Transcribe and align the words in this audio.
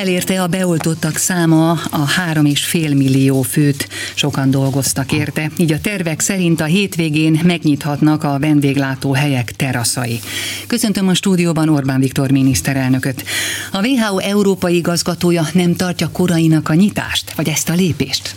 Elérte 0.00 0.42
a 0.42 0.46
beoltottak 0.46 1.16
száma 1.16 1.70
a 1.70 1.98
három 1.98 2.44
és 2.44 2.64
fél 2.64 2.94
millió 2.94 3.42
főt. 3.42 3.88
Sokan 4.14 4.50
dolgoztak 4.50 5.12
érte, 5.12 5.50
így 5.56 5.72
a 5.72 5.80
tervek 5.80 6.20
szerint 6.20 6.60
a 6.60 6.64
hétvégén 6.64 7.40
megnyithatnak 7.44 8.24
a 8.24 8.38
vendéglátó 8.38 9.12
helyek 9.12 9.52
teraszai. 9.52 10.20
Köszöntöm 10.66 11.08
a 11.08 11.14
stúdióban 11.14 11.68
Orbán 11.68 12.00
Viktor 12.00 12.30
miniszterelnököt. 12.30 13.24
A 13.72 13.86
WHO 13.86 14.18
európai 14.18 14.76
igazgatója 14.76 15.46
nem 15.52 15.74
tartja 15.74 16.08
korainak 16.10 16.68
a 16.68 16.74
nyitást, 16.74 17.32
vagy 17.32 17.48
ezt 17.48 17.68
a 17.68 17.72
lépést? 17.72 18.32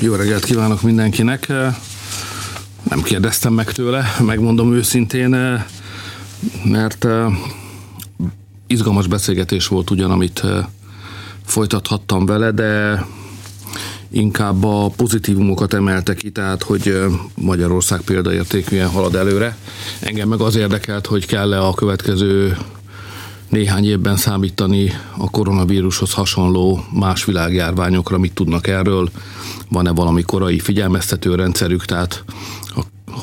Jó 0.00 0.14
reggelt 0.14 0.44
kívánok 0.44 0.82
mindenkinek! 0.82 1.46
Nem 2.82 3.02
kérdeztem 3.02 3.52
meg 3.52 3.72
tőle, 3.72 4.14
megmondom 4.20 4.74
őszintén, 4.74 5.60
mert 6.64 7.06
izgalmas 8.66 9.06
beszélgetés 9.06 9.66
volt 9.66 9.90
ugyan, 9.90 10.10
amit 10.10 10.42
folytathattam 11.48 12.26
vele, 12.26 12.50
de 12.50 13.04
inkább 14.10 14.64
a 14.64 14.88
pozitívumokat 14.96 15.74
emelte 15.74 16.14
ki, 16.14 16.30
tehát 16.30 16.62
hogy 16.62 16.94
Magyarország 17.34 18.00
példaértékűen 18.00 18.88
halad 18.88 19.14
előre. 19.14 19.56
Engem 20.00 20.28
meg 20.28 20.40
az 20.40 20.56
érdekelt, 20.56 21.06
hogy 21.06 21.26
kell-e 21.26 21.66
a 21.66 21.74
következő 21.74 22.56
néhány 23.48 23.84
évben 23.86 24.16
számítani 24.16 24.92
a 25.16 25.30
koronavírushoz 25.30 26.12
hasonló 26.12 26.84
más 26.92 27.24
világjárványokra, 27.24 28.18
mit 28.18 28.34
tudnak 28.34 28.66
erről, 28.66 29.10
van-e 29.68 29.90
valami 29.90 30.22
korai 30.22 30.58
figyelmeztető 30.58 31.34
rendszerük, 31.34 31.84
tehát 31.84 32.24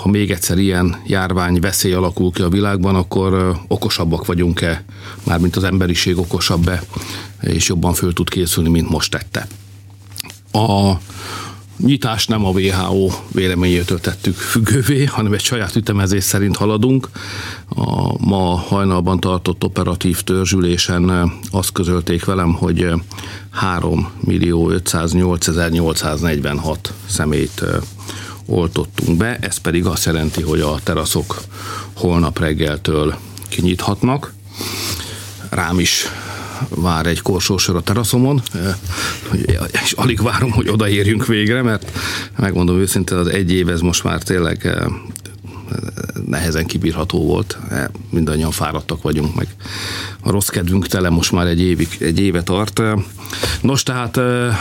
ha 0.01 0.09
még 0.09 0.31
egyszer 0.31 0.57
ilyen 0.57 1.01
járvány 1.07 1.59
veszély 1.59 1.93
alakul 1.93 2.31
ki 2.31 2.41
a 2.41 2.49
világban, 2.49 2.95
akkor 2.95 3.59
okosabbak 3.67 4.25
vagyunk-e, 4.25 4.83
mármint 5.23 5.55
az 5.55 5.63
emberiség 5.63 6.17
okosabb-e, 6.17 6.83
és 7.45 7.67
jobban 7.67 7.93
föl 7.93 8.13
tud 8.13 8.29
készülni, 8.29 8.69
mint 8.69 8.89
most 8.89 9.11
tette. 9.11 9.47
A 10.51 10.99
nyitás 11.77 12.27
nem 12.27 12.45
a 12.45 12.49
WHO 12.49 13.09
véleményétől 13.31 13.99
tettük 13.99 14.35
függővé, 14.35 15.03
hanem 15.15 15.33
egy 15.33 15.43
saját 15.43 15.75
ütemezés 15.75 16.23
szerint 16.23 16.55
haladunk. 16.55 17.09
A 17.69 18.25
ma 18.25 18.55
hajnalban 18.57 19.19
tartott 19.19 19.63
operatív 19.63 20.21
törzsülésen 20.21 21.31
azt 21.51 21.71
közölték 21.71 22.25
velem, 22.25 22.53
hogy 22.53 22.87
3 23.51 24.09
millió 24.19 24.69
508 24.69 25.47
846 25.71 26.93
szemét 27.05 27.65
oltottunk 28.45 29.17
be, 29.17 29.37
ez 29.41 29.57
pedig 29.57 29.85
azt 29.85 30.05
jelenti, 30.05 30.41
hogy 30.41 30.59
a 30.59 30.79
teraszok 30.83 31.41
holnap 31.93 32.39
reggeltől 32.39 33.15
kinyithatnak. 33.49 34.33
Rám 35.49 35.79
is 35.79 36.05
vár 36.69 37.05
egy 37.05 37.21
korsósor 37.21 37.75
a 37.75 37.81
teraszomon, 37.81 38.41
és 39.83 39.91
alig 39.91 40.21
várom, 40.21 40.51
hogy 40.51 40.69
odaérjünk 40.69 41.25
végre, 41.25 41.61
mert 41.61 41.91
megmondom 42.37 42.77
őszintén, 42.77 43.17
az 43.17 43.27
egy 43.27 43.51
év 43.51 43.69
ez 43.69 43.79
most 43.79 44.03
már 44.03 44.23
tényleg 44.23 44.65
eh, 44.65 44.85
nehezen 46.27 46.65
kibírható 46.65 47.25
volt. 47.25 47.57
Mindannyian 48.09 48.51
fáradtak 48.51 49.01
vagyunk, 49.01 49.35
meg 49.35 49.47
a 50.19 50.31
rossz 50.31 50.47
kedvünk 50.47 50.87
tele 50.87 51.09
most 51.09 51.31
már 51.31 51.47
egy, 51.47 51.61
évig, 51.61 51.87
egy 51.99 52.19
éve 52.19 52.43
tart. 52.43 52.81
Nos, 53.61 53.83
tehát 53.83 54.17
eh, 54.17 54.57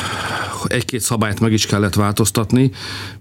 egy-két 0.66 1.00
szabályt 1.00 1.40
meg 1.40 1.52
is 1.52 1.66
kellett 1.66 1.94
változtatni, 1.94 2.70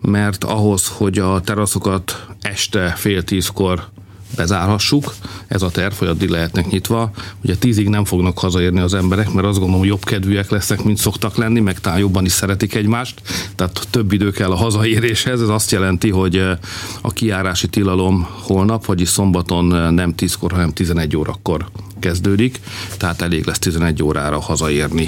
mert 0.01 0.43
ahhoz, 0.43 0.87
hogy 0.87 1.19
a 1.19 1.41
teraszokat 1.41 2.25
este 2.41 2.93
fél 2.97 3.23
tízkor 3.23 3.91
bezárhassuk. 4.35 5.13
Ez 5.47 5.61
a 5.61 5.69
terv, 5.69 5.93
hogy 5.93 6.07
addig 6.07 6.29
lehetnek 6.29 6.69
nyitva. 6.69 7.11
Ugye 7.43 7.55
tízig 7.55 7.89
nem 7.89 8.05
fognak 8.05 8.39
hazaérni 8.39 8.79
az 8.79 8.93
emberek, 8.93 9.31
mert 9.31 9.47
azt 9.47 9.57
gondolom, 9.57 9.79
hogy 9.79 9.89
jobb 9.89 10.03
kedvűek 10.03 10.49
lesznek, 10.49 10.83
mint 10.83 10.97
szoktak 10.97 11.35
lenni, 11.35 11.59
meg 11.59 11.79
talán 11.79 11.99
jobban 11.99 12.25
is 12.25 12.31
szeretik 12.31 12.75
egymást, 12.75 13.21
tehát 13.55 13.87
több 13.89 14.11
idő 14.11 14.31
kell 14.31 14.51
a 14.51 14.55
hazaéréshez. 14.55 15.41
Ez 15.41 15.49
azt 15.49 15.71
jelenti, 15.71 16.09
hogy 16.09 16.37
eh, 16.37 16.57
a 17.01 17.11
kiárási 17.11 17.67
tilalom 17.67 18.27
holnap, 18.41 18.85
vagyis 18.85 19.09
szombaton 19.09 19.75
eh, 19.75 19.91
nem 19.91 20.13
10-kor, 20.17 20.51
hanem 20.51 20.73
11 20.73 21.17
órakor 21.17 21.65
kezdődik, 21.99 22.59
tehát 22.97 23.21
elég 23.21 23.45
lesz 23.45 23.59
11 23.59 24.03
órára 24.03 24.39
hazaérni. 24.39 25.07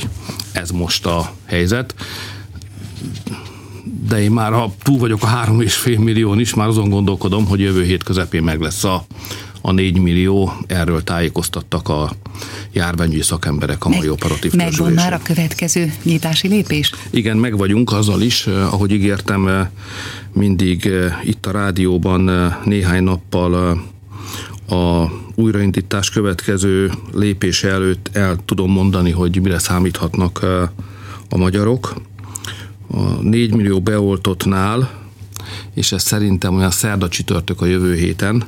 Ez 0.52 0.70
most 0.70 1.06
a 1.06 1.32
helyzet 1.46 1.96
de 4.08 4.22
én 4.22 4.32
már 4.32 4.52
ha 4.52 4.74
túl 4.84 4.98
vagyok 4.98 5.24
a 5.24 5.26
három 5.26 5.62
és 5.62 5.74
fél 5.74 6.00
millión 6.00 6.40
is, 6.40 6.54
már 6.54 6.68
azon 6.68 6.90
gondolkodom, 6.90 7.46
hogy 7.46 7.60
jövő 7.60 7.84
hét 7.84 8.04
közepén 8.04 8.44
meg 8.44 8.62
lesz 8.62 8.84
a, 8.84 9.06
a 9.62 9.72
4 9.72 10.00
millió, 10.00 10.54
erről 10.68 11.04
tájékoztattak 11.04 11.90
a 11.90 12.12
járványügyi 12.72 13.22
szakemberek 13.22 13.86
a 13.86 13.90
mai 13.90 14.10
operatív 14.10 14.54
Megvan 14.54 14.92
már 14.92 15.14
a 15.14 15.20
következő 15.24 15.94
nyitási 16.04 16.48
lépés? 16.48 16.92
Igen, 17.10 17.38
meg 17.38 17.58
vagyunk 17.58 17.92
azzal 17.92 18.22
is, 18.22 18.48
eh, 18.48 18.74
ahogy 18.74 18.92
ígértem, 18.92 19.48
eh, 19.48 19.68
mindig 20.34 20.86
eh, 20.86 21.14
itt 21.24 21.46
a 21.46 21.52
rádióban 21.52 22.54
néhány 22.66 23.04
nappal 23.04 23.84
a 24.70 25.12
újraindítás 25.36 26.10
következő 26.10 26.92
lépése 27.14 27.70
előtt 27.70 28.10
el 28.14 28.38
tudom 28.46 28.72
mondani, 28.72 29.12
hogy 29.12 29.42
mire 29.42 29.60
számíthatnak 29.60 30.44
a 31.30 31.38
magyarok 31.38 31.96
a 32.88 33.02
4 33.22 33.54
millió 33.54 33.82
beoltottnál, 33.82 34.92
és 35.74 35.92
ez 35.92 36.04
szerintem 36.04 36.56
olyan 36.56 36.72
szerda 36.72 37.08
csütörtök 37.08 37.62
a 37.62 37.66
jövő 37.66 37.96
héten, 37.96 38.44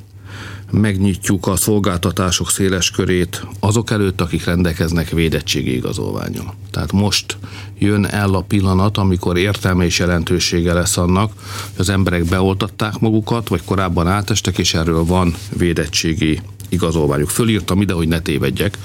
megnyitjuk 0.71 1.47
a 1.47 1.55
szolgáltatások 1.55 2.49
széles 2.49 2.91
körét 2.91 3.45
azok 3.59 3.91
előtt, 3.91 4.21
akik 4.21 4.45
rendelkeznek 4.45 5.09
védettségi 5.09 5.75
igazolványon. 5.75 6.45
Tehát 6.71 6.91
most 6.91 7.37
jön 7.79 8.05
el 8.05 8.33
a 8.33 8.41
pillanat, 8.41 8.97
amikor 8.97 9.37
értelme 9.37 9.85
és 9.85 9.99
jelentősége 9.99 10.73
lesz 10.73 10.97
annak, 10.97 11.31
hogy 11.71 11.79
az 11.79 11.89
emberek 11.89 12.25
beoltatták 12.25 12.99
magukat, 12.99 13.47
vagy 13.47 13.61
korábban 13.65 14.07
átestek, 14.07 14.57
és 14.57 14.73
erről 14.73 15.03
van 15.05 15.35
védettségi 15.57 16.41
igazolványuk. 16.69 17.29
Fölírtam 17.29 17.81
ide, 17.81 17.93
hogy 17.93 18.07
ne 18.07 18.19
tévedjek, 18.19 18.77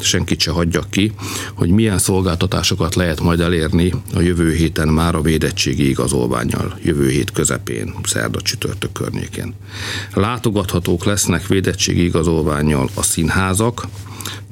senkit 0.00 0.40
se 0.40 0.50
hagyjak 0.50 0.90
ki, 0.90 1.12
hogy 1.54 1.70
milyen 1.70 1.98
szolgáltatásokat 1.98 2.94
lehet 2.94 3.20
majd 3.20 3.40
elérni 3.40 3.92
a 4.14 4.20
jövő 4.20 4.52
héten 4.52 4.88
már 4.88 5.14
a 5.14 5.20
védettségi 5.20 5.88
igazolványjal, 5.88 6.78
jövő 6.82 7.08
hét 7.08 7.30
közepén, 7.30 7.94
szerda 8.04 8.40
csütörtök 8.40 8.92
környékén. 8.92 9.54
Látogathatók 10.14 11.04
lesznek 11.04 11.46
védettségi 11.46 12.04
igazolványjal 12.04 12.88
a 12.94 13.02
színházak, 13.02 13.86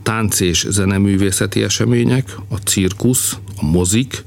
tánc 0.02 0.40
és 0.40 0.66
zeneművészeti 0.68 1.62
események, 1.62 2.36
a 2.48 2.56
cirkusz, 2.56 3.36
a 3.56 3.64
mozik, 3.64 4.24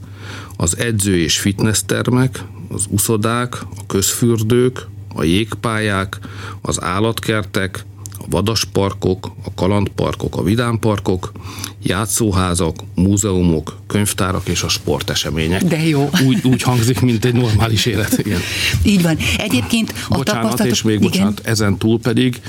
az 0.58 0.78
edző 0.78 1.18
és 1.18 1.40
fitnesstermek, 1.40 2.44
az 2.70 2.86
uszodák, 2.90 3.62
a 3.62 3.86
közfürdők, 3.88 4.88
a 5.16 5.24
jégpályák, 5.24 6.20
az 6.62 6.82
állatkertek, 6.82 7.86
vadasparkok, 8.30 9.32
a 9.46 9.54
kalandparkok, 9.56 10.38
a 10.38 10.44
vidámparkok, 10.44 11.32
játszóházak, 11.88 12.76
múzeumok, 12.96 13.78
könyvtárak 13.88 14.48
és 14.48 14.62
a 14.62 14.70
sportesemények. 14.70 15.64
De 15.64 15.88
jó. 15.88 16.10
Úgy, 16.26 16.40
úgy 16.44 16.62
hangzik, 16.62 17.00
mint 17.00 17.26
egy 17.26 17.34
normális 17.34 17.86
élet. 17.86 18.18
Igen. 18.18 18.40
Így 18.84 19.02
van. 19.02 19.18
Egyébként 19.38 19.94
a 20.10 20.16
bocsánat, 20.16 20.66
és 20.66 20.82
még 20.82 20.96
igen. 20.96 21.10
bocsánat, 21.10 21.42
ezen 21.44 21.78
túl 21.78 22.00
pedig 22.00 22.42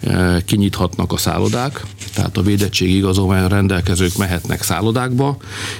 e, 0.00 0.42
kinyithatnak 0.44 1.12
a 1.12 1.16
szállodák, 1.16 1.82
tehát 2.14 2.36
a 2.36 2.42
védettségi 2.42 2.96
igazolvány 2.96 3.48
rendelkezők 3.48 4.16
mehetnek 4.16 4.62
szállodákba, 4.62 5.36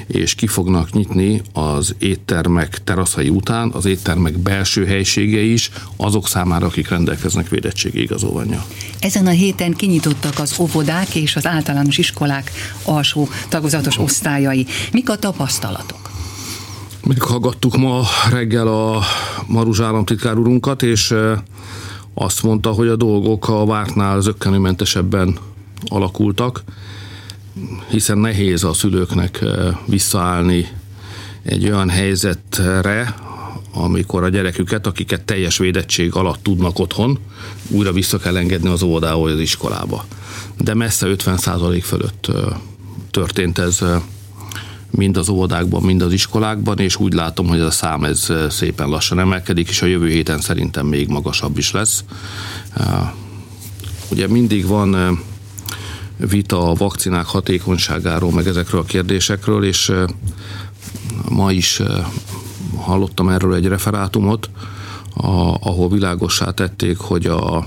és 0.06 0.34
ki 0.34 0.46
fognak 0.46 0.92
nyitni 0.92 1.42
az 1.52 1.94
éttermek 1.98 2.84
teraszai 2.84 3.28
után, 3.28 3.70
az 3.72 3.84
éttermek 3.84 4.38
belső 4.38 4.86
helysége 4.86 5.40
is, 5.40 5.70
azok 5.96 6.28
számára, 6.28 6.66
akik 6.66 6.88
rendelkeznek 6.88 7.48
védettségi 7.48 8.00
igazolványa. 8.00 8.64
Ezen 9.00 9.26
a 9.26 9.30
héten 9.30 9.72
kinyitottak 9.72 10.38
az 10.38 10.54
óvodák 10.58 11.14
és 11.14 11.36
az 11.36 11.46
általános 11.46 11.98
iskolák 11.98 12.52
alsó 13.06 13.28
tagozatos 13.48 13.98
osztályai. 13.98 14.66
Mik 14.92 15.10
a 15.10 15.16
tapasztalatok? 15.16 16.10
Meghallgattuk 17.06 17.76
ma 17.76 18.02
reggel 18.30 18.66
a 18.66 19.02
Maruzs 19.46 19.80
államtitkár 19.80 20.36
urunkat, 20.36 20.82
és 20.82 21.14
azt 22.14 22.42
mondta, 22.42 22.70
hogy 22.70 22.88
a 22.88 22.96
dolgok 22.96 23.48
a 23.48 23.64
vártnál 23.64 24.20
zöggenőmentesebben 24.20 25.38
alakultak, 25.86 26.64
hiszen 27.88 28.18
nehéz 28.18 28.64
a 28.64 28.72
szülőknek 28.72 29.44
visszaállni 29.86 30.68
egy 31.42 31.64
olyan 31.64 31.88
helyzetre, 31.88 33.14
amikor 33.72 34.22
a 34.22 34.28
gyereküket, 34.28 34.86
akiket 34.86 35.22
teljes 35.22 35.58
védettség 35.58 36.14
alatt 36.14 36.42
tudnak 36.42 36.78
otthon, 36.78 37.18
újra 37.68 37.92
vissza 37.92 38.18
kell 38.18 38.36
engedni 38.36 38.68
az 38.68 38.80
vagy 38.80 39.32
az 39.32 39.40
iskolába. 39.40 40.04
De 40.58 40.74
messze 40.74 41.06
50% 41.10 41.80
fölött 41.82 42.30
történt 43.16 43.58
ez 43.58 43.78
mind 44.90 45.16
az 45.16 45.28
óvodákban, 45.28 45.82
mind 45.82 46.02
az 46.02 46.12
iskolákban, 46.12 46.78
és 46.78 46.96
úgy 46.96 47.12
látom, 47.12 47.46
hogy 47.46 47.58
ez 47.58 47.64
a 47.64 47.70
szám 47.70 48.04
ez 48.04 48.32
szépen 48.48 48.88
lassan 48.88 49.18
emelkedik, 49.18 49.68
és 49.68 49.82
a 49.82 49.86
jövő 49.86 50.08
héten 50.08 50.40
szerintem 50.40 50.86
még 50.86 51.08
magasabb 51.08 51.58
is 51.58 51.70
lesz. 51.70 52.04
Ugye 54.10 54.28
mindig 54.28 54.66
van 54.66 55.20
vita 56.16 56.70
a 56.70 56.74
vakcinák 56.74 57.26
hatékonyságáról, 57.26 58.32
meg 58.32 58.46
ezekről 58.46 58.80
a 58.80 58.84
kérdésekről, 58.84 59.64
és 59.64 59.92
ma 61.28 61.52
is 61.52 61.82
hallottam 62.76 63.28
erről 63.28 63.54
egy 63.54 63.66
referátumot, 63.66 64.50
ahol 65.60 65.88
világossá 65.88 66.50
tették, 66.50 66.96
hogy 66.96 67.26
a 67.26 67.64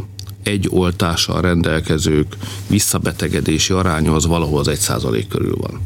egy 0.50 0.68
oltással 0.70 1.42
rendelkezők 1.42 2.38
visszabetegedési 2.68 3.74
aránya 3.74 4.14
az 4.14 4.26
valahol 4.26 4.60
az 4.60 4.68
egy 4.68 4.80
százalék 4.80 5.28
körül 5.28 5.56
van. 5.56 5.82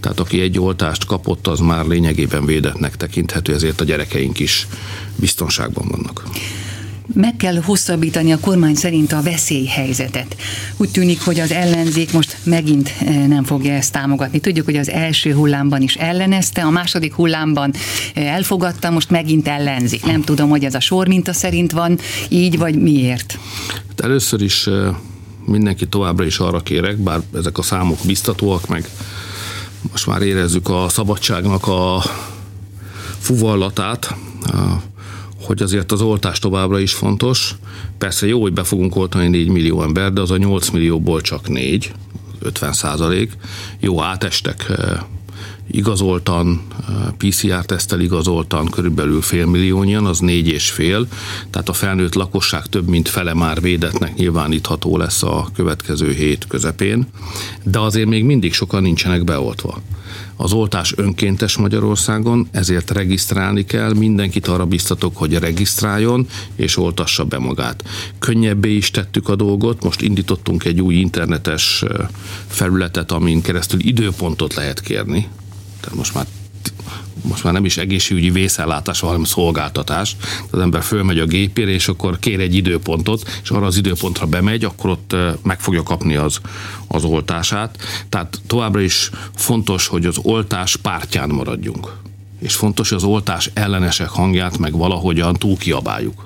Tehát 0.00 0.20
aki 0.20 0.40
egy 0.40 0.58
oltást 0.58 1.04
kapott, 1.04 1.46
az 1.46 1.60
már 1.60 1.86
lényegében 1.86 2.46
védetnek 2.46 2.96
tekinthető, 2.96 3.54
ezért 3.54 3.80
a 3.80 3.84
gyerekeink 3.84 4.38
is 4.38 4.66
biztonságban 5.16 5.88
vannak 5.88 6.22
meg 7.14 7.36
kell 7.36 7.60
hosszabbítani 7.62 8.32
a 8.32 8.38
kormány 8.38 8.74
szerint 8.74 9.12
a 9.12 9.22
veszélyhelyzetet. 9.22 10.36
Úgy 10.76 10.90
tűnik, 10.90 11.20
hogy 11.20 11.40
az 11.40 11.52
ellenzék 11.52 12.12
most 12.12 12.25
megint 12.46 12.92
eh, 13.00 13.26
nem 13.26 13.44
fogja 13.44 13.72
ezt 13.72 13.92
támogatni. 13.92 14.40
Tudjuk, 14.40 14.64
hogy 14.64 14.76
az 14.76 14.90
első 14.90 15.32
hullámban 15.32 15.82
is 15.82 15.94
ellenezte, 15.94 16.62
a 16.62 16.70
második 16.70 17.14
hullámban 17.14 17.72
eh, 18.14 18.34
elfogadta, 18.34 18.90
most 18.90 19.10
megint 19.10 19.48
ellenzik. 19.48 20.04
Nem 20.04 20.22
tudom, 20.22 20.48
hogy 20.48 20.64
ez 20.64 20.74
a 20.74 20.80
sor 20.80 21.08
minta 21.08 21.32
szerint 21.32 21.72
van 21.72 21.98
így, 22.28 22.58
vagy 22.58 22.82
miért. 22.82 23.38
Hát 23.88 24.00
először 24.00 24.42
is 24.42 24.66
eh, 24.66 24.94
mindenki 25.46 25.86
továbbra 25.86 26.24
is 26.24 26.38
arra 26.38 26.60
kérek, 26.60 26.96
bár 26.96 27.20
ezek 27.34 27.58
a 27.58 27.62
számok 27.62 27.98
biztatóak, 28.06 28.68
meg 28.68 28.88
most 29.90 30.06
már 30.06 30.22
érezzük 30.22 30.68
a 30.68 30.86
szabadságnak 30.88 31.66
a 31.66 32.02
fuvallatát, 33.18 34.14
hogy 35.46 35.62
azért 35.62 35.92
az 35.92 36.00
oltás 36.00 36.38
továbbra 36.38 36.78
is 36.78 36.92
fontos. 36.92 37.54
Persze 37.98 38.26
jó, 38.26 38.40
hogy 38.40 38.52
be 38.52 38.64
fogunk 38.64 38.96
oltani 38.96 39.28
4 39.28 39.48
millió 39.48 39.82
ember, 39.82 40.12
de 40.12 40.20
az 40.20 40.30
a 40.30 40.36
8 40.36 40.70
millióból 40.70 41.20
csak 41.20 41.48
4, 41.48 41.92
50 42.46 42.72
százalék. 42.72 43.32
Jó, 43.80 44.02
átestek 44.02 44.66
eh, 44.68 45.00
igazoltan, 45.70 46.66
eh, 46.88 46.94
PCR-tesztel 47.16 48.00
igazoltan 48.00 48.70
körülbelül 48.70 49.22
félmilliónyian, 49.22 50.06
az 50.06 50.18
négy 50.18 50.48
és 50.48 50.70
fél, 50.70 51.06
tehát 51.50 51.68
a 51.68 51.72
felnőtt 51.72 52.14
lakosság 52.14 52.66
több 52.66 52.88
mint 52.88 53.08
fele 53.08 53.34
már 53.34 53.60
védetnek 53.60 54.14
nyilvánítható 54.14 54.96
lesz 54.96 55.22
a 55.22 55.48
következő 55.54 56.12
hét 56.12 56.46
közepén, 56.46 57.06
de 57.62 57.78
azért 57.78 58.08
még 58.08 58.24
mindig 58.24 58.52
sokan 58.52 58.82
nincsenek 58.82 59.24
beoltva. 59.24 59.82
Az 60.36 60.52
oltás 60.52 60.92
önkéntes 60.96 61.56
Magyarországon, 61.56 62.48
ezért 62.50 62.90
regisztrálni 62.90 63.64
kell, 63.64 63.94
mindenkit 63.94 64.46
arra 64.46 64.66
biztatok, 64.66 65.16
hogy 65.16 65.38
regisztráljon 65.38 66.26
és 66.56 66.76
oltassa 66.76 67.24
be 67.24 67.38
magát. 67.38 67.84
Könnyebbé 68.18 68.76
is 68.76 68.90
tettük 68.90 69.28
a 69.28 69.36
dolgot, 69.36 69.82
most 69.82 70.00
indítottunk 70.00 70.64
egy 70.64 70.80
új 70.80 70.94
internetes 70.94 71.84
felületet, 72.46 73.12
amin 73.12 73.42
keresztül 73.42 73.80
időpontot 73.80 74.54
lehet 74.54 74.80
kérni. 74.80 75.28
Tehát 75.80 75.98
most 75.98 76.14
már 76.14 76.26
most 77.22 77.44
már 77.44 77.52
nem 77.52 77.64
is 77.64 77.76
egészségügyi 77.76 78.30
vészellátás, 78.30 79.00
hanem 79.00 79.24
szolgáltatás. 79.24 80.16
Az 80.50 80.58
ember 80.58 80.82
fölmegy 80.82 81.18
a 81.18 81.26
gépére, 81.26 81.70
és 81.70 81.88
akkor 81.88 82.18
kér 82.18 82.40
egy 82.40 82.54
időpontot, 82.54 83.38
és 83.42 83.50
arra 83.50 83.66
az 83.66 83.76
időpontra 83.76 84.26
bemegy, 84.26 84.64
akkor 84.64 84.90
ott 84.90 85.16
meg 85.42 85.60
fogja 85.60 85.82
kapni 85.82 86.16
az, 86.16 86.40
az 86.88 87.04
oltását. 87.04 87.78
Tehát 88.08 88.40
továbbra 88.46 88.80
is 88.80 89.10
fontos, 89.34 89.86
hogy 89.86 90.06
az 90.06 90.18
oltás 90.22 90.76
pártján 90.76 91.28
maradjunk. 91.28 91.92
És 92.38 92.54
fontos, 92.54 92.88
hogy 92.88 92.98
az 92.98 93.04
oltás 93.04 93.50
ellenesek 93.54 94.08
hangját 94.08 94.58
meg 94.58 94.76
valahogyan 94.76 95.34
túlkiabáljuk 95.34 96.24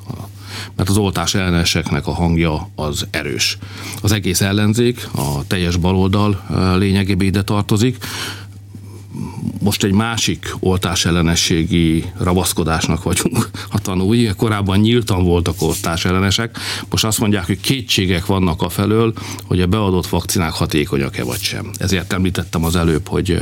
mert 0.76 0.88
az 0.88 0.96
oltás 0.96 1.34
elleneseknek 1.34 2.06
a 2.06 2.12
hangja 2.12 2.69
az 2.75 3.06
erős. 3.10 3.58
Az 4.02 4.12
egész 4.12 4.40
ellenzék, 4.40 5.08
a 5.14 5.46
teljes 5.46 5.76
baloldal 5.76 6.44
lényegében 6.78 7.26
ide 7.26 7.43
tartozik, 7.43 7.96
most 9.60 9.84
egy 9.84 9.92
másik 9.92 10.54
oltás 10.60 11.04
ellenességi 11.04 12.04
ravaszkodásnak 12.18 13.02
vagyunk 13.02 13.50
a 13.70 13.78
tanúi. 13.78 14.30
Korábban 14.36 14.78
nyíltan 14.78 15.24
voltak 15.24 15.62
oltás 15.62 16.04
ellenesek, 16.04 16.58
most 16.90 17.04
azt 17.04 17.18
mondják, 17.18 17.46
hogy 17.46 17.60
kétségek 17.60 18.26
vannak 18.26 18.62
a 18.62 18.68
felől, 18.68 19.12
hogy 19.44 19.60
a 19.60 19.66
beadott 19.66 20.06
vakcinák 20.06 20.52
hatékonyak-e 20.52 21.24
vagy 21.24 21.40
sem. 21.40 21.70
Ezért 21.78 22.12
említettem 22.12 22.64
az 22.64 22.76
előbb, 22.76 23.08
hogy 23.08 23.38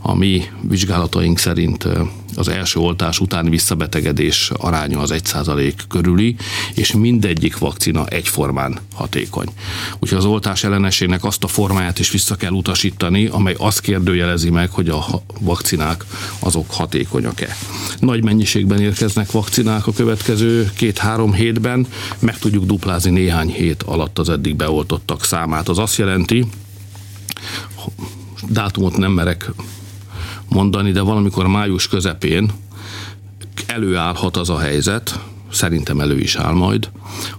a 0.00 0.14
mi 0.14 0.42
vizsgálataink 0.60 1.38
szerint 1.38 1.88
az 2.36 2.48
első 2.48 2.80
oltás 2.80 3.20
utáni 3.20 3.50
visszabetegedés 3.50 4.50
aránya 4.56 5.00
az 5.00 5.12
1% 5.14 5.74
körüli, 5.88 6.36
és 6.74 6.92
mindegyik 6.92 7.58
vakcina 7.58 8.06
egyformán 8.06 8.78
hatékony. 8.94 9.48
Úgyhogy 9.98 10.18
az 10.18 10.24
oltás 10.24 10.64
ellenességnek 10.64 11.24
azt 11.24 11.44
a 11.44 11.48
formáját 11.48 11.98
is 11.98 12.10
vissza 12.10 12.34
kell 12.34 12.52
utasítani, 12.52 13.26
amely 13.26 13.54
azt 13.58 13.80
kérdőjelezi 13.80 14.50
meg, 14.50 14.70
hogy 14.70 14.88
a 14.88 15.04
vakcinák 15.40 16.04
azok 16.38 16.70
hatékonyak-e. 16.70 17.56
Nagy 17.98 18.24
mennyiségben 18.24 18.80
érkeznek 18.80 19.30
vakcinák 19.30 19.86
a 19.86 19.92
következő 19.92 20.70
két-három 20.76 21.32
hétben, 21.32 21.86
meg 22.18 22.38
tudjuk 22.38 22.64
duplázni 22.64 23.10
néhány 23.10 23.48
hét 23.48 23.82
alatt 23.82 24.18
az 24.18 24.28
eddig 24.28 24.56
beoltottak 24.56 25.24
számát. 25.24 25.68
Az 25.68 25.78
azt 25.78 25.96
jelenti, 25.96 26.46
dátumot 28.48 28.96
nem 28.96 29.12
merek 29.12 29.50
mondani, 30.54 30.90
de 30.90 31.00
valamikor 31.00 31.46
május 31.46 31.88
közepén 31.88 32.50
előállhat 33.66 34.36
az 34.36 34.50
a 34.50 34.58
helyzet, 34.58 35.20
szerintem 35.50 36.00
elő 36.00 36.18
is 36.18 36.36
áll 36.36 36.52
majd, 36.52 36.90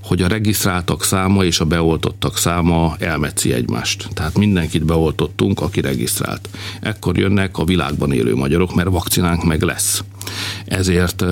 hogy 0.03 0.21
a 0.21 0.27
regisztráltak 0.27 1.03
száma 1.03 1.43
és 1.43 1.59
a 1.59 1.65
beoltottak 1.65 2.37
száma 2.37 2.95
elmetszi 2.99 3.53
egymást. 3.53 4.07
Tehát 4.13 4.37
mindenkit 4.37 4.85
beoltottunk, 4.85 5.61
aki 5.61 5.81
regisztrált. 5.81 6.49
Ekkor 6.81 7.17
jönnek 7.17 7.57
a 7.57 7.63
világban 7.63 8.11
élő 8.11 8.35
magyarok, 8.35 8.75
mert 8.75 8.89
vakcinánk 8.89 9.43
meg 9.43 9.61
lesz 9.61 10.03
ezért 10.65 11.25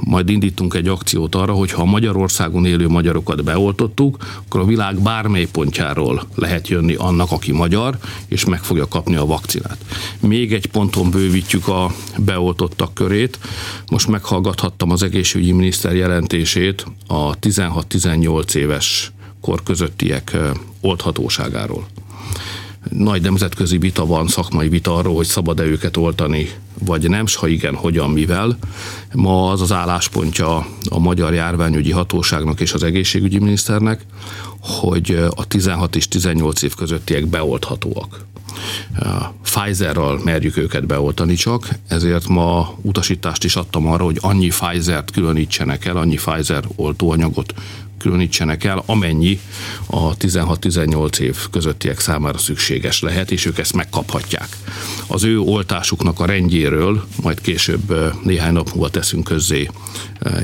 majd 0.00 0.28
indítunk 0.28 0.74
egy 0.74 0.88
akciót 0.88 1.34
arra, 1.34 1.52
hogy 1.52 1.70
ha 1.70 1.84
Magyarországon 1.84 2.66
élő 2.66 2.88
magyarokat 2.88 3.44
beoltottuk, 3.44 4.16
akkor 4.46 4.60
a 4.60 4.64
világ 4.64 5.00
bármely 5.00 5.46
pontjáról 5.52 6.26
lehet 6.34 6.68
jönni 6.68 6.94
annak, 6.94 7.32
aki 7.32 7.52
magyar, 7.52 7.98
és 8.28 8.44
meg 8.44 8.62
fogja 8.62 8.88
kapni 8.88 9.16
a 9.16 9.26
vakcinát. 9.26 9.78
Még 10.20 10.52
egy 10.52 10.66
ponton 10.66 11.10
bővítjük 11.10 11.68
a 11.68 11.92
beoltottak 12.18 12.94
körét. 12.94 13.38
Most 13.90 14.08
meghallgathattam 14.08 14.90
az 14.90 15.02
egészségügyi 15.02 15.52
miniszter 15.52 15.94
jelentését 15.94 16.86
a 17.06 17.38
16-18 17.38 18.54
éves 18.54 19.12
kor 19.40 19.62
közöttiek 19.62 20.36
olthatóságáról 20.80 21.86
nagy 22.88 23.22
nemzetközi 23.22 23.78
vita 23.78 24.06
van, 24.06 24.28
szakmai 24.28 24.68
vita 24.68 24.94
arról, 24.94 25.14
hogy 25.14 25.26
szabad-e 25.26 25.62
őket 25.62 25.96
oltani, 25.96 26.50
vagy 26.84 27.08
nem, 27.08 27.26
s 27.26 27.34
ha 27.34 27.46
igen, 27.46 27.74
hogyan, 27.74 28.10
mivel. 28.10 28.58
Ma 29.12 29.50
az 29.50 29.60
az 29.60 29.72
álláspontja 29.72 30.66
a 30.88 30.98
Magyar 30.98 31.34
Járványügyi 31.34 31.90
Hatóságnak 31.90 32.60
és 32.60 32.72
az 32.72 32.82
egészségügyi 32.82 33.38
miniszternek, 33.38 34.04
hogy 34.60 35.28
a 35.34 35.46
16 35.46 35.96
és 35.96 36.08
18 36.08 36.62
év 36.62 36.74
közöttiek 36.74 37.26
beolthatóak. 37.26 38.28
Pfizerral 39.42 40.20
merjük 40.24 40.56
őket 40.56 40.86
beoltani 40.86 41.34
csak, 41.34 41.68
ezért 41.88 42.28
ma 42.28 42.74
utasítást 42.82 43.44
is 43.44 43.56
adtam 43.56 43.86
arra, 43.86 44.04
hogy 44.04 44.18
annyi 44.20 44.48
Pfizer-t 44.48 45.10
különítsenek 45.10 45.84
el, 45.84 45.96
annyi 45.96 46.16
Pfizer 46.16 46.64
oltóanyagot 46.76 47.54
különítsenek 48.00 48.64
el, 48.64 48.82
amennyi 48.86 49.40
a 49.86 50.16
16-18 50.16 51.18
év 51.18 51.36
közöttiek 51.50 52.00
számára 52.00 52.38
szükséges 52.38 53.00
lehet, 53.00 53.30
és 53.30 53.46
ők 53.46 53.58
ezt 53.58 53.72
megkaphatják. 53.72 54.56
Az 55.06 55.24
ő 55.24 55.38
oltásuknak 55.38 56.20
a 56.20 56.26
rendjéről 56.26 57.04
majd 57.22 57.40
később 57.40 58.14
néhány 58.22 58.52
nap 58.52 58.68
múlva 58.68 58.88
teszünk 58.88 59.24
közzé 59.24 59.70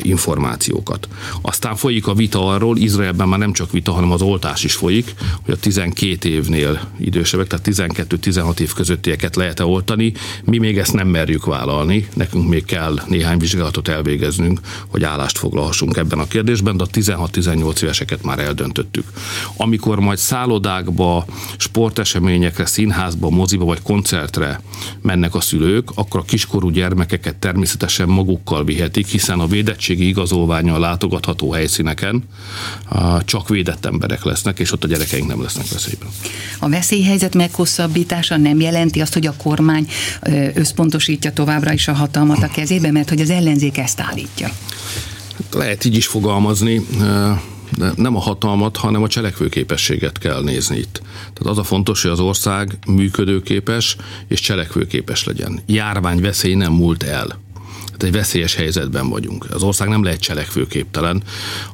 információkat. 0.03 1.09
Aztán 1.41 1.77
folyik 1.77 2.07
a 2.07 2.15
vita 2.15 2.47
arról, 2.47 2.77
Izraelben 2.77 3.29
már 3.29 3.39
nem 3.39 3.53
csak 3.53 3.73
vita, 3.73 3.93
hanem 3.93 4.13
az 4.13 4.23
oltás 4.23 4.65
is 4.65 4.75
folyik, 4.75 5.15
hogy 5.45 5.55
a 5.55 5.57
12 5.57 6.29
évnél 6.29 6.81
idősebbek, 6.99 7.47
tehát 7.47 7.95
12-16 7.99 8.59
év 8.59 8.73
közöttieket 8.73 9.37
lehet-e 9.37 9.65
oltani. 9.65 10.13
Mi 10.45 10.59
még 10.59 10.79
ezt 10.79 10.93
nem 10.93 11.09
merjük 11.09 11.45
vállalni, 11.45 12.09
nekünk 12.15 12.49
még 12.49 12.65
kell 12.65 13.01
néhány 13.09 13.39
vizsgálatot 13.39 13.89
elvégeznünk, 13.89 14.61
hogy 14.89 15.05
állást 15.05 15.39
foglalhassunk 15.39 15.97
ebben 15.97 16.19
a 16.19 16.27
kérdésben, 16.27 16.77
de 16.77 16.83
a 16.83 16.87
16-18 16.87 17.83
éveseket 17.83 18.23
már 18.23 18.39
eldöntöttük. 18.39 19.05
Amikor 19.57 20.01
majd 20.01 20.19
szállodákba, 20.19 21.25
sporteseményekre, 21.57 22.67
színházba, 22.67 23.31
moziba 23.31 23.65
vagy 23.65 23.83
koncertre 23.83 24.61
mennek 25.03 25.35
a 25.35 25.41
szülők, 25.41 25.91
akkor 25.95 26.21
a 26.21 26.25
kiskorú 26.25 26.69
gyermekeket 26.69 27.37
természetesen 27.37 28.09
magukkal 28.09 28.65
vihetik, 28.65 29.07
hiszen 29.07 29.41
a 29.41 29.47
védettségi 29.67 30.07
igazolványa 30.07 30.79
látogatható 30.79 31.53
helyszíneken 31.53 32.23
csak 33.25 33.49
védett 33.49 33.85
emberek 33.87 34.25
lesznek, 34.25 34.59
és 34.59 34.73
ott 34.73 34.85
a 34.85 34.87
gyerekeink 34.87 35.27
nem 35.27 35.43
lesznek 35.43 35.69
veszélyben. 35.69 36.09
A 36.59 36.69
veszélyhelyzet 36.69 37.35
meghosszabbítása 37.35 38.37
nem 38.37 38.61
jelenti 38.61 39.01
azt, 39.01 39.13
hogy 39.13 39.27
a 39.27 39.35
kormány 39.37 39.89
összpontosítja 40.55 41.33
továbbra 41.33 41.73
is 41.73 41.89
a 41.89 41.93
hatalmat 41.93 42.43
a 42.43 42.49
kezébe, 42.49 42.91
mert 42.91 43.09
hogy 43.09 43.21
az 43.21 43.31
ellenzék 43.31 43.79
ezt 43.79 44.01
állítja. 44.01 44.51
Lehet 45.53 45.85
így 45.85 45.97
is 45.97 46.07
fogalmazni. 46.07 46.87
de 47.77 47.93
nem 47.97 48.17
a 48.17 48.21
hatalmat, 48.21 48.77
hanem 48.77 49.03
a 49.03 49.09
cselekvőképességet 49.09 50.19
kell 50.19 50.43
nézni 50.43 50.77
itt. 50.77 51.03
Tehát 51.19 51.47
az 51.47 51.59
a 51.59 51.63
fontos, 51.63 52.03
hogy 52.03 52.11
az 52.11 52.21
ország 52.21 52.79
működőképes 52.87 53.97
és 54.29 54.41
cselekvőképes 54.41 55.25
legyen. 55.25 55.61
Járvány 55.67 56.21
veszély 56.21 56.55
nem 56.55 56.73
múlt 56.73 57.03
el. 57.03 57.45
Hát 57.97 58.05
egy 58.05 58.13
veszélyes 58.13 58.55
helyzetben 58.55 59.09
vagyunk. 59.09 59.47
Az 59.51 59.63
ország 59.63 59.89
nem 59.89 60.03
lehet 60.03 60.21
cselekvőképtelen. 60.21 61.23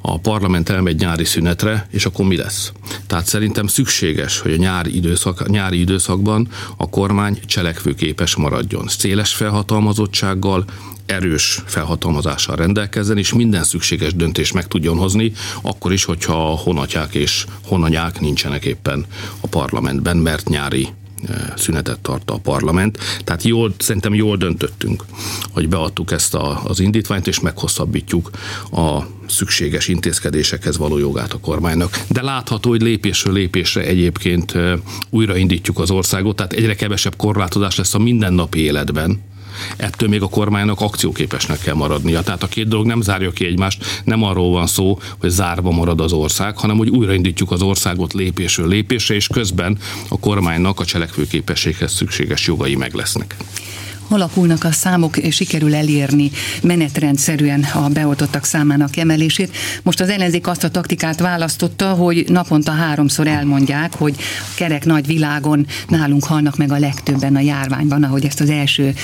A 0.00 0.18
parlament 0.18 0.68
elmegy 0.68 0.98
nyári 0.98 1.24
szünetre, 1.24 1.86
és 1.90 2.06
akkor 2.06 2.26
mi 2.26 2.36
lesz? 2.36 2.72
Tehát 3.06 3.26
szerintem 3.26 3.66
szükséges, 3.66 4.38
hogy 4.38 4.52
a 4.52 4.56
nyári, 4.56 4.96
időszak, 4.96 5.48
nyári 5.48 5.80
időszakban 5.80 6.48
a 6.76 6.88
kormány 6.88 7.40
cselekvőképes 7.46 8.36
maradjon. 8.36 8.88
Széles 8.88 9.34
felhatalmazottsággal, 9.34 10.64
erős 11.06 11.62
felhatalmazással 11.66 12.56
rendelkezzen, 12.56 13.18
és 13.18 13.32
minden 13.32 13.64
szükséges 13.64 14.14
döntést 14.14 14.54
meg 14.54 14.66
tudjon 14.66 14.96
hozni, 14.96 15.32
akkor 15.62 15.92
is, 15.92 16.04
hogyha 16.04 16.34
honatják 16.56 17.14
és 17.14 17.46
honanyák 17.66 18.20
nincsenek 18.20 18.64
éppen 18.64 19.06
a 19.40 19.46
parlamentben, 19.46 20.16
mert 20.16 20.48
nyári 20.48 20.88
szünetet 21.56 22.00
tart 22.00 22.30
a 22.30 22.36
parlament. 22.36 22.98
Tehát 23.24 23.42
jól, 23.42 23.74
szerintem 23.78 24.14
jól 24.14 24.36
döntöttünk, 24.36 25.04
hogy 25.50 25.68
beadtuk 25.68 26.12
ezt 26.12 26.34
a, 26.34 26.60
az 26.64 26.80
indítványt, 26.80 27.26
és 27.26 27.40
meghosszabbítjuk 27.40 28.30
a 28.72 29.00
szükséges 29.28 29.88
intézkedésekhez 29.88 30.76
való 30.76 30.98
jogát 30.98 31.32
a 31.32 31.38
kormánynak. 31.38 32.00
De 32.08 32.22
látható, 32.22 32.70
hogy 32.70 32.82
lépésről 32.82 33.34
lépésre 33.34 33.82
egyébként 33.82 34.54
újraindítjuk 35.10 35.78
az 35.78 35.90
országot, 35.90 36.36
tehát 36.36 36.52
egyre 36.52 36.74
kevesebb 36.74 37.16
korlátozás 37.16 37.76
lesz 37.76 37.94
a 37.94 37.98
mindennapi 37.98 38.58
életben, 38.58 39.20
ettől 39.76 40.08
még 40.08 40.22
a 40.22 40.28
kormánynak 40.28 40.80
akcióképesnek 40.80 41.58
kell 41.58 41.74
maradnia. 41.74 42.22
Tehát 42.22 42.42
a 42.42 42.46
két 42.46 42.68
dolog 42.68 42.86
nem 42.86 43.00
zárja 43.00 43.30
ki 43.30 43.46
egymást, 43.46 43.84
nem 44.04 44.22
arról 44.22 44.50
van 44.50 44.66
szó, 44.66 44.98
hogy 45.18 45.30
zárva 45.30 45.70
marad 45.70 46.00
az 46.00 46.12
ország, 46.12 46.58
hanem 46.58 46.76
hogy 46.76 46.88
újraindítjuk 46.88 47.50
az 47.50 47.62
országot 47.62 48.12
lépésről 48.12 48.68
lépésre, 48.68 49.14
és 49.14 49.26
közben 49.26 49.78
a 50.08 50.18
kormánynak 50.18 50.80
a 50.80 50.84
cselekvőképességhez 50.84 51.92
szükséges 51.92 52.46
jogai 52.46 52.74
meg 52.74 52.94
lesznek 52.94 53.36
alakulnak 54.12 54.64
a 54.64 54.72
számok, 54.72 55.16
sikerül 55.30 55.74
elérni 55.74 56.30
menetrendszerűen 56.62 57.66
a 57.74 57.88
beoltottak 57.88 58.44
számának 58.44 58.96
emelését. 58.96 59.56
Most 59.82 60.00
az 60.00 60.08
ellenzék 60.08 60.46
azt 60.46 60.64
a 60.64 60.70
taktikát 60.70 61.20
választotta, 61.20 61.88
hogy 61.88 62.24
naponta 62.28 62.72
háromszor 62.72 63.26
elmondják, 63.26 63.94
hogy 63.94 64.16
kerek 64.54 64.84
nagy 64.84 65.06
világon 65.06 65.66
nálunk 65.88 66.24
halnak 66.24 66.56
meg 66.56 66.72
a 66.72 66.78
legtöbben 66.78 67.36
a 67.36 67.40
járványban, 67.40 68.02
ahogy 68.02 68.24
ezt 68.24 68.40
az 68.40 68.50
első 68.50 68.94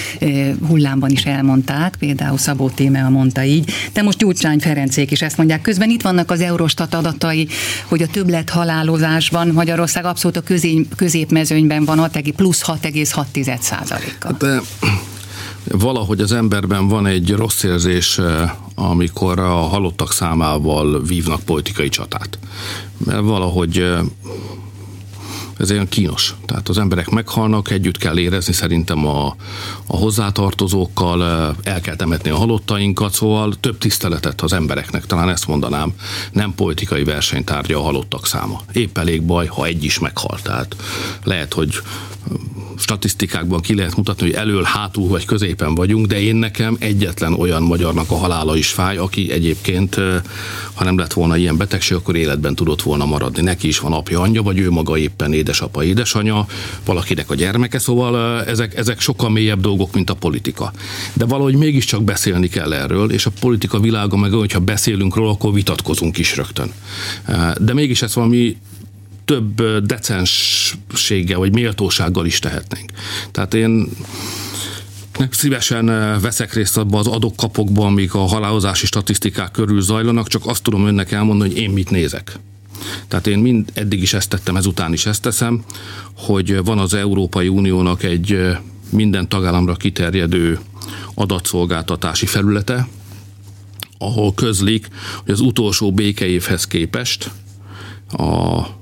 hullámban 0.67 1.11
is 1.11 1.25
elmondták, 1.25 1.95
például 1.99 2.39
Szabó 2.39 2.69
Témea 2.69 3.09
mondta 3.09 3.45
így, 3.45 3.71
de 3.93 4.03
most 4.03 4.19
Gyurcsány 4.19 4.59
Ferencék 4.59 5.11
is 5.11 5.23
ezt 5.23 5.37
mondják. 5.37 5.61
Közben 5.61 5.91
itt 5.91 6.03
vannak 6.03 6.31
az 6.31 6.41
Eurostat 6.41 6.95
adatai, 6.95 7.49
hogy 7.85 8.03
a 8.03 8.07
többlet 8.07 8.51
halálozásban 8.51 9.49
Magyarország 9.49 10.05
abszolút 10.05 10.37
a 10.37 10.43
középmezőnyben 10.97 11.85
van, 11.85 11.99
6, 11.99 12.31
plusz 12.37 12.63
6,6 12.67 13.61
százalékkal. 13.61 14.37
Hát, 14.41 14.98
valahogy 15.71 16.21
az 16.21 16.33
emberben 16.33 16.89
van 16.89 17.07
egy 17.07 17.31
rossz 17.31 17.63
érzés, 17.63 18.19
eh, 18.19 18.51
amikor 18.75 19.39
a 19.39 19.55
halottak 19.55 20.13
számával 20.13 21.03
vívnak 21.03 21.41
politikai 21.41 21.89
csatát. 21.89 22.39
Mert 22.97 23.23
valahogy 23.23 23.79
eh, 23.79 24.01
ez 25.59 25.71
olyan 25.71 25.89
kínos. 25.89 26.35
Tehát 26.47 26.69
az 26.69 26.79
emberek 26.79 27.09
meghalnak, 27.09 27.71
együtt 27.71 27.97
kell 27.97 28.19
érezni 28.19 28.53
szerintem 28.53 29.07
a, 29.07 29.37
a 29.87 29.97
hozzátartozókkal, 29.97 31.25
eh, 31.25 31.73
el 31.75 31.81
kell 31.81 31.97
temetni 31.97 32.31
a 32.31 32.37
halottainkat, 32.37 33.13
szóval 33.13 33.55
több 33.61 33.79
tiszteletet 33.79 34.41
az 34.41 34.53
embereknek, 34.53 35.07
talán 35.07 35.29
ezt 35.29 35.47
mondanám, 35.47 35.93
nem 36.33 36.55
politikai 36.55 37.05
versenytárgya 37.05 37.79
a 37.79 37.83
halottak 37.83 38.27
száma. 38.27 38.63
Épp 38.73 38.99
elég 38.99 39.23
baj, 39.23 39.47
ha 39.47 39.65
egy 39.65 39.85
is 39.85 39.99
meghalt. 39.99 40.43
Tehát 40.43 40.77
lehet, 41.25 41.53
hogy 41.53 41.83
statisztikákban 42.79 43.61
ki 43.61 43.75
lehet 43.75 43.97
mutatni, 43.97 44.27
hogy 44.27 44.35
elől, 44.35 44.63
hátul 44.63 45.09
vagy 45.09 45.25
középen 45.25 45.75
vagyunk, 45.75 46.07
de 46.07 46.21
én 46.21 46.37
nekem 46.37 46.77
egyetlen 46.79 47.33
olyan 47.33 47.63
magyarnak 47.63 48.11
a 48.11 48.17
halála 48.17 48.57
is 48.57 48.69
fáj, 48.69 48.97
aki 48.97 49.33
egyébként, 49.33 49.95
ha 50.75 50.85
nem 50.85 50.99
lett 50.99 51.13
volna 51.13 51.37
ilyen 51.37 51.57
betegség, 51.57 51.97
akkor 51.97 52.17
életben 52.17 52.55
tudott 52.55 52.83
volna 52.83 53.05
maradni. 53.05 53.43
Neki 53.43 53.69
is 53.69 53.79
van 53.79 53.93
apja, 53.93 54.21
anyja, 54.21 54.43
vagy 54.43 54.59
ő 54.59 54.71
maga 54.71 54.97
éppen 54.99 55.33
édesapa, 55.33 55.85
édesanyja, 55.85 56.47
valakinek 56.85 57.31
a 57.31 57.35
gyermeke, 57.35 57.79
szóval 57.79 58.45
ezek, 58.45 58.77
ezek 58.77 59.01
sokkal 59.01 59.31
mélyebb 59.31 59.61
dolgok, 59.61 59.95
mint 59.95 60.11
a 60.11 60.15
politika. 60.15 60.73
De 61.13 61.25
valahogy 61.25 61.55
mégiscsak 61.55 62.03
beszélni 62.03 62.49
kell 62.49 62.73
erről, 62.73 63.13
és 63.13 63.27
a 63.27 63.31
politika 63.41 63.81
világa 63.81 64.17
meg, 64.17 64.33
hogyha 64.33 64.61
beszélünk 64.61 65.17
róla, 65.17 65.31
akkor 65.31 65.53
vitatkozunk 65.53 66.19
is 66.19 66.37
rögtön. 66.37 66.73
De 67.59 67.75
mégis 67.75 68.03
ez 68.03 68.15
valami 68.15 68.57
több 69.29 69.63
decensséggel 69.87 71.39
vagy 71.39 71.53
méltósággal 71.53 72.27
is 72.27 72.39
tehetnénk. 72.39 72.91
Tehát 73.31 73.55
én 73.55 73.89
szívesen 75.31 75.87
veszek 76.21 76.53
részt 76.53 76.77
abban 76.77 77.01
az 77.01 77.07
adokkapokban, 77.07 77.87
amik 77.87 78.15
a 78.15 78.19
halálozási 78.19 78.87
statisztikák 78.87 79.51
körül 79.51 79.81
zajlanak, 79.81 80.29
csak 80.29 80.47
azt 80.47 80.63
tudom 80.63 80.87
önnek 80.87 81.13
elmondani, 81.13 81.51
hogy 81.51 81.61
én 81.61 81.71
mit 81.71 81.91
nézek. 81.91 82.39
Tehát 83.09 83.27
én 83.27 83.39
mind 83.39 83.71
eddig 83.75 84.03
is 84.03 84.15
ezt 84.15 84.29
tettem, 84.29 84.57
ezután 84.57 84.93
is 84.93 85.07
ezt 85.07 85.23
teszem, 85.23 85.65
hogy 86.17 86.65
van 86.65 86.79
az 86.79 86.95
Európai 86.95 87.49
Uniónak 87.49 88.03
egy 88.03 88.57
minden 88.91 89.29
tagállamra 89.29 89.75
kiterjedő 89.75 90.59
adatszolgáltatási 91.15 92.27
felülete, 92.27 92.89
ahol 93.99 94.35
közlik, 94.35 94.89
hogy 95.25 95.33
az 95.33 95.41
utolsó 95.41 95.93
békeévhez 95.93 96.67
képest 96.67 97.31
a 98.09 98.77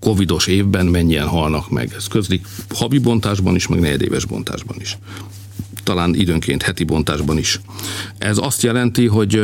covidos 0.00 0.46
évben 0.46 0.86
mennyien 0.86 1.26
halnak 1.26 1.70
meg. 1.70 1.92
Ez 1.96 2.06
közlik 2.06 2.46
havi 2.74 2.98
bontásban 2.98 3.54
is, 3.54 3.66
meg 3.66 3.80
negyedéves 3.80 4.24
bontásban 4.24 4.76
is. 4.80 4.98
Talán 5.82 6.14
időnként 6.14 6.62
heti 6.62 6.84
bontásban 6.84 7.38
is. 7.38 7.60
Ez 8.18 8.38
azt 8.38 8.62
jelenti, 8.62 9.06
hogy 9.06 9.42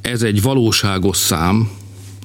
ez 0.00 0.22
egy 0.22 0.42
valóságos 0.42 1.16
szám, 1.16 1.70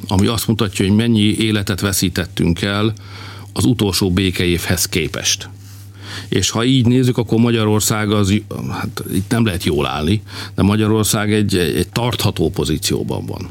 ami 0.07 0.27
azt 0.27 0.47
mutatja, 0.47 0.85
hogy 0.85 0.95
mennyi 0.95 1.35
életet 1.37 1.79
veszítettünk 1.79 2.61
el 2.61 2.93
az 3.53 3.65
utolsó 3.65 4.11
békeévhez 4.11 4.85
képest. 4.85 5.49
És 6.29 6.49
ha 6.49 6.63
így 6.63 6.85
nézzük, 6.85 7.17
akkor 7.17 7.39
Magyarország 7.39 8.11
az, 8.11 8.33
hát 8.69 9.03
itt 9.13 9.29
nem 9.29 9.45
lehet 9.45 9.63
jól 9.63 9.85
állni, 9.85 10.21
de 10.55 10.61
Magyarország 10.61 11.33
egy, 11.33 11.57
egy 11.57 11.89
tartható 11.89 12.49
pozícióban 12.49 13.25
van. 13.25 13.47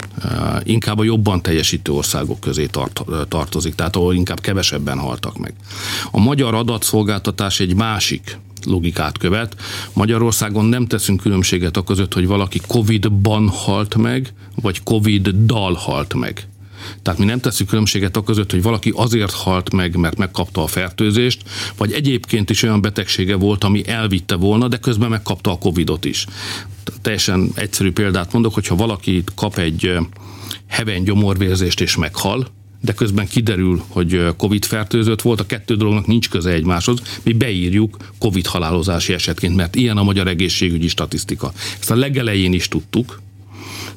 Inkább 0.64 0.98
a 0.98 1.04
jobban 1.04 1.42
teljesítő 1.42 1.92
országok 1.92 2.40
közé 2.40 2.66
tart, 2.66 3.04
tartozik, 3.28 3.74
tehát 3.74 3.96
ahol 3.96 4.14
inkább 4.14 4.40
kevesebben 4.40 4.98
haltak 4.98 5.38
meg. 5.38 5.54
A 6.10 6.20
magyar 6.20 6.54
adatszolgáltatás 6.54 7.60
egy 7.60 7.74
másik 7.74 8.38
logikát 8.66 9.18
követ. 9.18 9.56
Magyarországon 9.92 10.64
nem 10.64 10.86
teszünk 10.86 11.20
különbséget 11.20 11.76
a 11.76 11.82
között, 11.82 12.14
hogy 12.14 12.26
valaki 12.26 12.60
Covid-ban 12.66 13.48
halt 13.48 13.96
meg, 13.96 14.32
vagy 14.54 14.82
Covid-dal 14.82 15.74
halt 15.74 16.14
meg. 16.14 16.48
Tehát 17.02 17.18
mi 17.18 17.25
nem 17.25 17.40
teszünk 17.40 17.68
különbséget 17.68 18.16
a 18.16 18.22
között, 18.22 18.50
hogy 18.50 18.62
valaki 18.62 18.92
azért 18.96 19.32
halt 19.32 19.72
meg, 19.72 19.96
mert 19.96 20.16
megkapta 20.16 20.62
a 20.62 20.66
fertőzést, 20.66 21.42
vagy 21.76 21.92
egyébként 21.92 22.50
is 22.50 22.62
olyan 22.62 22.80
betegsége 22.80 23.34
volt, 23.34 23.64
ami 23.64 23.88
elvitte 23.88 24.34
volna, 24.34 24.68
de 24.68 24.76
közben 24.76 25.10
megkapta 25.10 25.50
a 25.50 25.58
Covidot 25.58 26.04
is. 26.04 26.26
Teljesen 27.02 27.50
egyszerű 27.54 27.92
példát 27.92 28.32
mondok, 28.32 28.54
hogyha 28.54 28.76
valaki 28.76 29.25
kap 29.34 29.58
egy 29.58 29.99
heveny 30.66 31.02
gyomorvérzést 31.02 31.80
és 31.80 31.96
meghal, 31.96 32.46
de 32.80 32.92
közben 32.92 33.26
kiderül, 33.26 33.82
hogy 33.88 34.26
Covid 34.37 34.64
fertőzött 34.64 35.22
volt, 35.22 35.40
a 35.40 35.46
kettő 35.46 35.76
dolognak 35.76 36.06
nincs 36.06 36.28
köze 36.28 36.50
egymáshoz, 36.50 37.02
mi 37.22 37.32
beírjuk 37.32 37.96
Covid 38.18 38.46
halálozási 38.46 39.12
esetként, 39.12 39.56
mert 39.56 39.76
ilyen 39.76 39.96
a 39.96 40.02
magyar 40.02 40.26
egészségügyi 40.26 40.88
statisztika. 40.88 41.52
Ezt 41.80 41.90
a 41.90 41.94
legelején 41.94 42.52
is 42.52 42.68
tudtuk, 42.68 43.20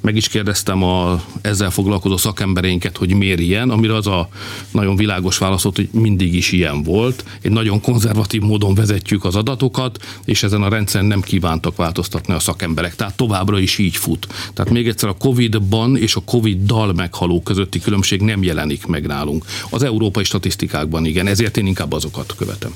meg 0.04 0.16
is 0.16 0.28
kérdeztem 0.28 0.84
a 0.84 1.24
ezzel 1.42 1.72
foglalkozó 1.72 2.18
szakembereinket, 2.18 2.98
hogy 2.98 3.14
miért 3.14 3.40
ilyen, 3.40 3.70
amire 3.70 3.96
az 3.96 4.08
a 4.08 4.28
nagyon 4.72 4.96
világos 4.96 5.38
válaszott, 5.38 5.76
hogy 5.76 5.90
mindig 5.92 6.34
is 6.34 6.52
ilyen 6.52 6.84
volt. 6.84 7.26
Egy 7.42 7.52
nagyon 7.52 7.82
konzervatív 7.82 8.42
módon 8.42 8.76
vezetjük 8.76 9.26
az 9.26 9.36
adatokat, 9.36 10.06
és 10.26 10.44
ezen 10.44 10.62
a 10.62 10.70
rendszeren 10.70 11.08
nem 11.08 11.22
kívántak 11.22 11.76
változtatni 11.76 12.34
a 12.34 12.40
szakemberek. 12.40 12.96
Tehát 12.96 13.16
továbbra 13.16 13.60
is 13.60 13.78
így 13.78 13.96
fut. 13.96 14.28
Tehát 14.54 14.72
még 14.72 14.88
egyszer 14.88 15.10
a 15.10 15.18
Covid-ban 15.18 15.98
és 15.98 16.16
a 16.16 16.22
Covid-dal 16.26 16.94
meghaló 16.94 17.42
közötti 17.42 17.80
különbség 17.80 18.22
nem 18.22 18.44
jelenik 18.44 18.86
meg 18.86 19.08
nálunk. 19.08 19.46
Az 19.70 19.84
európai 19.84 20.24
statisztikákban 20.24 21.06
igen, 21.06 21.28
ezért 21.28 21.58
én 21.58 21.66
inkább 21.66 21.92
azokat 21.92 22.36
követem. 22.38 22.72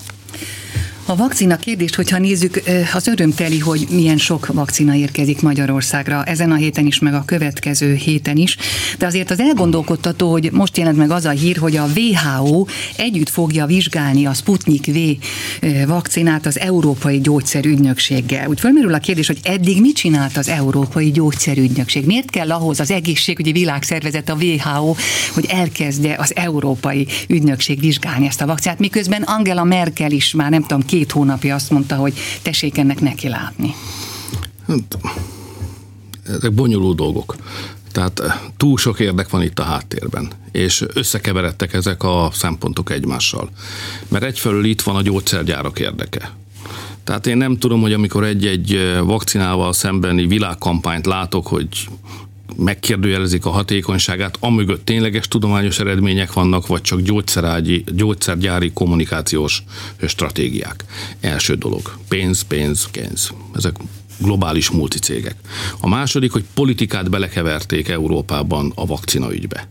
A 1.09 1.15
vakcina 1.15 1.55
kérdés, 1.55 1.95
hogyha 1.95 2.17
nézzük, 2.17 2.61
az 2.93 3.07
örömteli, 3.07 3.59
hogy 3.59 3.87
milyen 3.89 4.17
sok 4.17 4.47
vakcina 4.53 4.95
érkezik 4.95 5.41
Magyarországra 5.41 6.23
ezen 6.23 6.51
a 6.51 6.55
héten 6.55 6.85
is, 6.85 6.99
meg 6.99 7.13
a 7.13 7.23
következő 7.25 7.93
héten 7.93 8.37
is. 8.37 8.57
De 8.97 9.05
azért 9.05 9.31
az 9.31 9.39
elgondolkodtató, 9.39 10.31
hogy 10.31 10.49
most 10.51 10.77
jelent 10.77 10.97
meg 10.97 11.11
az 11.11 11.25
a 11.25 11.29
hír, 11.29 11.57
hogy 11.57 11.75
a 11.75 11.87
WHO 11.95 12.65
együtt 12.97 13.29
fogja 13.29 13.65
vizsgálni 13.65 14.25
a 14.25 14.33
Sputnik 14.33 14.85
V 14.85 14.99
vakcinát 15.87 16.45
az 16.45 16.59
Európai 16.59 17.21
Gyógyszerügynökséggel. 17.21 18.47
Úgy 18.47 18.59
fölmerül 18.59 18.93
a 18.93 18.99
kérdés, 18.99 19.27
hogy 19.27 19.39
eddig 19.43 19.81
mit 19.81 19.95
csinált 19.95 20.37
az 20.37 20.49
Európai 20.49 21.11
Gyógyszerügynökség? 21.11 22.05
Miért 22.05 22.29
kell 22.29 22.51
ahhoz 22.51 22.79
az 22.79 22.91
egészségügyi 22.91 23.51
világszervezet, 23.51 24.29
a 24.29 24.37
WHO, 24.39 24.95
hogy 25.33 25.45
elkezdje 25.49 26.15
az 26.17 26.35
Európai 26.35 27.07
Ügynökség 27.27 27.79
vizsgálni 27.79 28.27
ezt 28.27 28.41
a 28.41 28.45
vakcinát, 28.45 28.79
miközben 28.79 29.21
Angela 29.21 29.63
Merkel 29.63 30.11
is 30.11 30.33
már 30.33 30.49
nem 30.49 30.61
tudom, 30.61 30.85
két 30.97 31.11
hónapja 31.11 31.55
azt 31.55 31.69
mondta, 31.69 31.95
hogy 31.95 32.13
tessék 32.41 32.77
ennek 32.77 32.99
neki 32.99 33.27
látni. 33.27 33.75
Hát, 34.67 34.97
ezek 36.27 36.53
bonyolult 36.53 36.95
dolgok. 36.95 37.35
Tehát 37.91 38.19
eh, 38.19 38.39
túl 38.57 38.77
sok 38.77 38.99
érdek 38.99 39.29
van 39.29 39.41
itt 39.41 39.59
a 39.59 39.63
háttérben, 39.63 40.31
és 40.51 40.85
összekeveredtek 40.93 41.73
ezek 41.73 42.03
a 42.03 42.29
szempontok 42.33 42.91
egymással. 42.91 43.49
Mert 44.07 44.23
egyfelől 44.23 44.65
itt 44.65 44.81
van 44.81 44.95
a 44.95 45.01
gyógyszergyárak 45.01 45.79
érdeke. 45.79 46.31
Tehát 47.03 47.27
én 47.27 47.37
nem 47.37 47.57
tudom, 47.57 47.81
hogy 47.81 47.93
amikor 47.93 48.23
egy-egy 48.23 48.73
eh, 48.73 49.01
vakcinával 49.01 49.73
szembeni 49.73 50.27
világkampányt 50.27 51.05
látok, 51.05 51.47
hogy 51.47 51.87
megkérdőjelezik 52.55 53.45
a 53.45 53.49
hatékonyságát, 53.49 54.37
amögött 54.39 54.85
tényleges 54.85 55.27
tudományos 55.27 55.79
eredmények 55.79 56.33
vannak, 56.33 56.67
vagy 56.67 56.81
csak 56.81 57.01
gyógyszerágyi, 57.01 57.83
gyógyszergyári 57.93 58.71
kommunikációs 58.73 59.63
stratégiák. 60.07 60.83
Első 61.19 61.55
dolog. 61.55 61.97
Pénz, 62.07 62.41
pénz, 62.41 62.89
pénz. 62.91 63.31
Ezek 63.55 63.75
globális 64.17 64.69
multicégek. 64.69 65.35
A 65.79 65.87
második, 65.87 66.31
hogy 66.31 66.45
politikát 66.53 67.09
belekeverték 67.09 67.87
Európában 67.87 68.71
a 68.75 68.85
vakcina 68.85 69.33
ügybe 69.33 69.67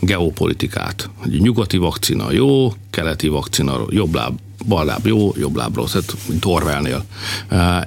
geopolitikát. 0.00 1.10
Hogy 1.14 1.40
nyugati 1.40 1.76
vakcina 1.76 2.32
jó, 2.32 2.72
keleti 2.90 3.28
vakcina 3.28 3.80
jobb 3.88 4.14
láb, 4.14 4.38
bal 4.66 4.84
láb 4.84 5.06
jó, 5.06 5.32
jobb 5.36 5.56
láb 5.56 5.76
rossz, 5.76 5.92
hát, 5.92 6.16
mint 6.28 6.44
Orwellnél. 6.44 7.04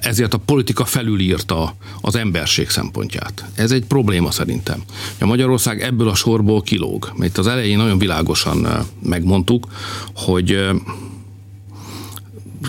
Ezért 0.01 0.33
a 0.33 0.37
politika 0.37 0.85
felülírta 0.85 1.75
az 2.01 2.15
emberség 2.15 2.69
szempontját. 2.69 3.45
Ez 3.55 3.71
egy 3.71 3.85
probléma 3.85 4.31
szerintem. 4.31 4.83
A 5.19 5.25
Magyarország 5.25 5.81
ebből 5.81 6.09
a 6.09 6.15
sorból 6.15 6.61
kilóg, 6.61 7.11
mert 7.15 7.37
az 7.37 7.47
elején 7.47 7.77
nagyon 7.77 7.97
világosan 7.97 8.67
megmondtuk, 9.03 9.67
hogy 10.15 10.69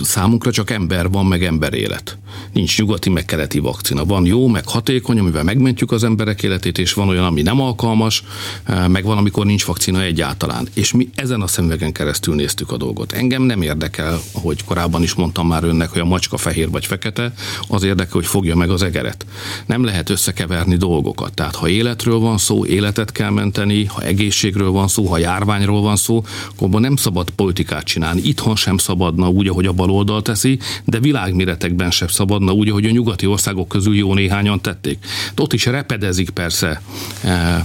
számunkra 0.02 0.50
csak 0.50 0.70
ember 0.70 1.10
van, 1.10 1.26
meg 1.26 1.44
emberélet. 1.44 2.18
Nincs 2.52 2.78
nyugati, 2.78 3.10
meg 3.10 3.24
keleti 3.24 3.58
vakcina. 3.58 4.04
Van 4.04 4.26
jó, 4.26 4.46
meg 4.46 4.68
hatékony, 4.68 5.18
amivel 5.18 5.42
megmentjük 5.42 5.92
az 5.92 6.04
emberek 6.04 6.42
életét, 6.42 6.78
és 6.78 6.92
van 6.92 7.08
olyan, 7.08 7.24
ami 7.24 7.42
nem 7.42 7.60
alkalmas, 7.60 8.22
eh, 8.64 8.88
meg 8.88 9.04
van, 9.04 9.16
amikor 9.16 9.46
nincs 9.46 9.64
vakcina 9.64 10.02
egyáltalán. 10.02 10.68
És 10.74 10.92
mi 10.92 11.08
ezen 11.14 11.40
a 11.40 11.46
szemüvegen 11.46 11.92
keresztül 11.92 12.34
néztük 12.34 12.70
a 12.70 12.76
dolgot. 12.76 13.12
Engem 13.12 13.42
nem 13.42 13.62
érdekel, 13.62 14.20
ahogy 14.32 14.64
korábban 14.64 15.02
is 15.02 15.14
mondtam 15.14 15.46
már 15.46 15.64
önnek, 15.64 15.90
hogy 15.90 16.00
a 16.00 16.04
macska 16.04 16.36
fehér 16.36 16.70
vagy 16.70 16.86
fekete, 16.86 17.32
az 17.68 17.82
érdekel, 17.82 18.12
hogy 18.12 18.26
fogja 18.26 18.56
meg 18.56 18.70
az 18.70 18.82
egeret. 18.82 19.26
Nem 19.66 19.84
lehet 19.84 20.10
összekeverni 20.10 20.76
dolgokat. 20.76 21.34
Tehát 21.34 21.56
ha 21.56 21.68
életről 21.68 22.18
van 22.18 22.38
szó, 22.38 22.64
életet 22.64 23.12
kell 23.12 23.30
menteni, 23.30 23.84
ha 23.84 24.02
egészségről 24.02 24.70
van 24.70 24.88
szó, 24.88 25.06
ha 25.06 25.18
járványról 25.18 25.82
van 25.82 25.96
szó, 25.96 26.24
akkor 26.56 26.80
nem 26.80 26.96
szabad 26.96 27.30
politikát 27.30 27.84
csinálni. 27.84 28.20
Itthon 28.24 28.56
sem 28.56 28.78
szabadna 28.78 29.28
úgy, 29.28 29.48
ahogy 29.48 29.66
a 29.66 29.72
baloldal 29.72 30.22
teszi, 30.22 30.58
de 30.84 31.00
világméretekben 31.00 31.90
sem 31.90 32.08
szabadna 32.38 32.60
úgy, 32.60 32.68
ahogy 32.68 32.86
a 32.86 32.90
nyugati 32.90 33.26
országok 33.26 33.68
közül 33.68 33.96
jó 33.96 34.14
néhányan 34.14 34.60
tették. 34.60 34.98
De 35.34 35.42
ott 35.42 35.52
is 35.52 35.66
repedezik 35.66 36.30
persze 36.30 36.82
e, 37.22 37.64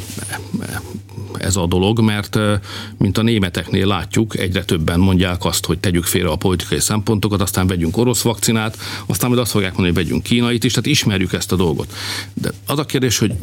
ez 1.38 1.56
a 1.56 1.66
dolog, 1.66 2.00
mert 2.00 2.36
e, 2.36 2.60
mint 2.98 3.18
a 3.18 3.22
németeknél 3.22 3.88
látjuk, 3.88 4.38
egyre 4.38 4.64
többen 4.64 5.00
mondják 5.00 5.46
azt, 5.46 5.66
hogy 5.66 5.80
tegyük 5.80 6.04
félre 6.04 6.30
a 6.30 6.36
politikai 6.36 6.80
szempontokat, 6.80 7.42
aztán 7.42 7.68
vegyünk 7.68 7.98
orosz 7.98 8.22
vakcinát, 8.22 8.78
aztán 9.06 9.30
majd 9.30 9.42
azt 9.42 9.52
fogják 9.52 9.76
mondani, 9.76 9.96
hogy 9.96 10.04
vegyünk 10.04 10.24
kínait 10.24 10.64
is, 10.64 10.72
tehát 10.72 10.90
ismerjük 10.90 11.34
ezt 11.34 11.52
a 11.52 11.56
dolgot. 11.56 11.94
De 12.34 12.50
az 12.68 12.80
a 12.80 12.86
kérdés, 12.86 13.18
hogy 13.18 13.34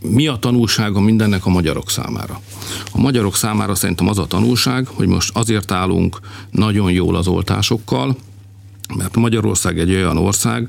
mi 0.00 0.26
a 0.26 0.36
tanulsága 0.36 1.00
mindennek 1.00 1.46
a 1.46 1.50
magyarok 1.50 1.90
számára? 1.90 2.40
A 2.92 3.00
magyarok 3.00 3.36
számára 3.36 3.74
szerintem 3.74 4.08
az 4.08 4.18
a 4.18 4.26
tanulság, 4.26 4.86
hogy 4.86 5.06
most 5.06 5.36
azért 5.36 5.70
állunk 5.70 6.20
nagyon 6.50 6.90
jól 6.90 7.16
az 7.16 7.26
oltásokkal, 7.26 8.16
mert 8.96 9.16
Magyarország 9.16 9.78
egy 9.78 9.94
olyan 9.94 10.16
ország, 10.16 10.68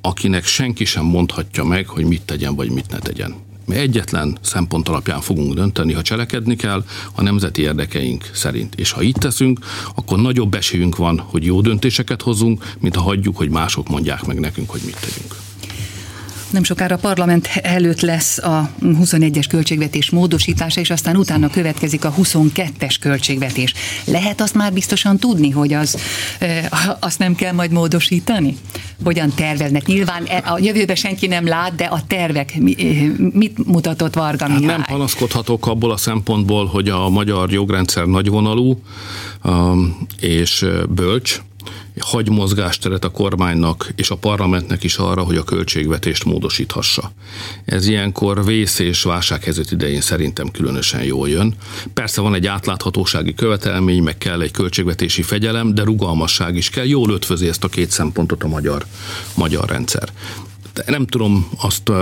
akinek 0.00 0.44
senki 0.44 0.84
sem 0.84 1.04
mondhatja 1.04 1.64
meg, 1.64 1.86
hogy 1.86 2.04
mit 2.04 2.22
tegyen 2.22 2.54
vagy 2.54 2.70
mit 2.70 2.90
ne 2.90 2.98
tegyen. 2.98 3.34
Mi 3.66 3.76
egyetlen 3.76 4.38
szempont 4.40 4.88
alapján 4.88 5.20
fogunk 5.20 5.54
dönteni, 5.54 5.92
ha 5.92 6.02
cselekedni 6.02 6.56
kell, 6.56 6.84
a 7.14 7.22
nemzeti 7.22 7.62
érdekeink 7.62 8.30
szerint. 8.32 8.74
És 8.74 8.90
ha 8.90 9.02
így 9.02 9.16
teszünk, 9.18 9.58
akkor 9.94 10.18
nagyobb 10.18 10.54
esélyünk 10.54 10.96
van, 10.96 11.18
hogy 11.18 11.44
jó 11.44 11.60
döntéseket 11.60 12.22
hozzunk, 12.22 12.74
mint 12.78 12.96
ha 12.96 13.02
hagyjuk, 13.02 13.36
hogy 13.36 13.50
mások 13.50 13.88
mondják 13.88 14.24
meg 14.24 14.40
nekünk, 14.40 14.70
hogy 14.70 14.80
mit 14.84 15.00
tegyünk. 15.00 15.34
Nem 16.56 16.64
sokára 16.64 16.94
a 16.94 16.98
parlament 16.98 17.46
előtt 17.62 18.00
lesz 18.00 18.38
a 18.38 18.70
21-es 18.82 19.44
költségvetés 19.48 20.10
módosítása, 20.10 20.80
és 20.80 20.90
aztán 20.90 21.16
utána 21.16 21.50
következik 21.50 22.04
a 22.04 22.12
22-es 22.12 22.94
költségvetés. 23.00 23.74
Lehet 24.04 24.40
azt 24.40 24.54
már 24.54 24.72
biztosan 24.72 25.18
tudni, 25.18 25.50
hogy 25.50 25.72
az, 25.72 25.96
azt 27.00 27.18
nem 27.18 27.34
kell 27.34 27.52
majd 27.52 27.70
módosítani? 27.70 28.56
Hogyan 29.04 29.32
terveznek? 29.34 29.86
Nyilván 29.86 30.24
e, 30.24 30.42
a 30.44 30.58
jövőben 30.58 30.96
senki 30.96 31.26
nem 31.26 31.46
lát, 31.46 31.74
de 31.74 31.84
a 31.84 32.00
tervek 32.06 32.58
mit 33.32 33.66
mutatott 33.66 34.14
Varga 34.14 34.48
Mihály? 34.48 34.62
Hát 34.62 34.76
nem 34.76 34.96
panaszkodhatok 34.96 35.66
abból 35.66 35.90
a 35.90 35.96
szempontból, 35.96 36.66
hogy 36.66 36.88
a 36.88 37.08
magyar 37.08 37.52
jogrendszer 37.52 38.06
nagyvonalú 38.06 38.80
és 40.20 40.66
bölcs, 40.88 41.40
hagy 42.00 42.28
mozgásteret 42.28 43.04
a 43.04 43.10
kormánynak 43.10 43.92
és 43.96 44.10
a 44.10 44.16
parlamentnek 44.16 44.82
is 44.82 44.96
arra, 44.96 45.22
hogy 45.22 45.36
a 45.36 45.42
költségvetést 45.42 46.24
módosíthassa. 46.24 47.12
Ez 47.64 47.86
ilyenkor 47.86 48.44
vész 48.44 48.78
és 48.78 49.02
válsághelyzet 49.02 49.70
idején 49.70 50.00
szerintem 50.00 50.50
különösen 50.50 51.02
jól 51.02 51.28
jön. 51.28 51.54
Persze 51.94 52.20
van 52.20 52.34
egy 52.34 52.46
átláthatósági 52.46 53.34
követelmény, 53.34 54.02
meg 54.02 54.18
kell 54.18 54.40
egy 54.40 54.50
költségvetési 54.50 55.22
fegyelem, 55.22 55.74
de 55.74 55.82
rugalmasság 55.82 56.56
is 56.56 56.70
kell. 56.70 56.86
Jól 56.86 57.10
ötvözi 57.10 57.48
ezt 57.48 57.64
a 57.64 57.68
két 57.68 57.90
szempontot 57.90 58.42
a 58.42 58.48
magyar, 58.48 58.86
magyar 59.34 59.68
rendszer 59.68 60.08
nem 60.86 61.06
tudom 61.06 61.48
azt 61.60 61.92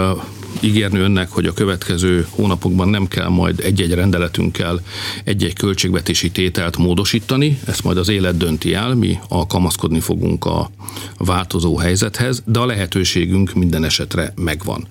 ígérni 0.61 0.99
önnek, 0.99 1.31
hogy 1.31 1.47
a 1.47 1.53
következő 1.53 2.27
hónapokban 2.31 2.89
nem 2.89 3.09
kell 3.09 3.29
majd 3.29 3.61
egy-egy 3.61 3.95
rendeletünkkel 3.95 4.81
egy-egy 5.25 5.53
költségvetési 5.53 6.31
tételt 6.31 6.77
módosítani, 6.77 7.59
ezt 7.67 7.85
majd 7.85 7.97
az 7.97 8.09
élet 8.09 8.37
dönti 8.37 8.75
el, 8.75 8.95
mi 8.95 9.19
alkalmazkodni 9.29 10.01
fogunk 10.01 10.45
a 10.45 10.71
változó 11.19 11.77
helyzethez, 11.77 12.43
de 12.47 12.59
a 12.59 12.67
lehetőségünk 12.67 13.53
minden 13.53 13.85
esetre 13.85 14.33
megvan. 14.37 14.87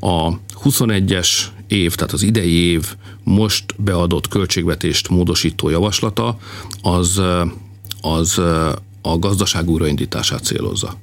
A 0.00 0.32
21-es 0.64 1.28
év, 1.66 1.94
tehát 1.94 2.12
az 2.12 2.22
idei 2.22 2.52
év 2.52 2.94
most 3.24 3.64
beadott 3.76 4.28
költségvetést 4.28 5.08
módosító 5.08 5.68
javaslata, 5.68 6.38
az, 6.82 7.22
az 8.00 8.38
a 9.02 9.18
gazdaság 9.18 9.68
újraindítását 9.68 10.44
célozza 10.44 10.96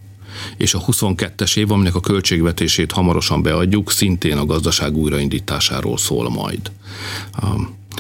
és 0.58 0.74
a 0.74 0.80
22-es 0.80 1.58
év, 1.58 1.72
aminek 1.72 1.96
a 1.96 2.00
költségvetését 2.00 2.92
hamarosan 2.92 3.42
beadjuk, 3.42 3.92
szintén 3.92 4.38
a 4.38 4.46
gazdaság 4.46 4.98
újraindításáról 4.98 5.98
szól 5.98 6.30
majd. 6.30 6.72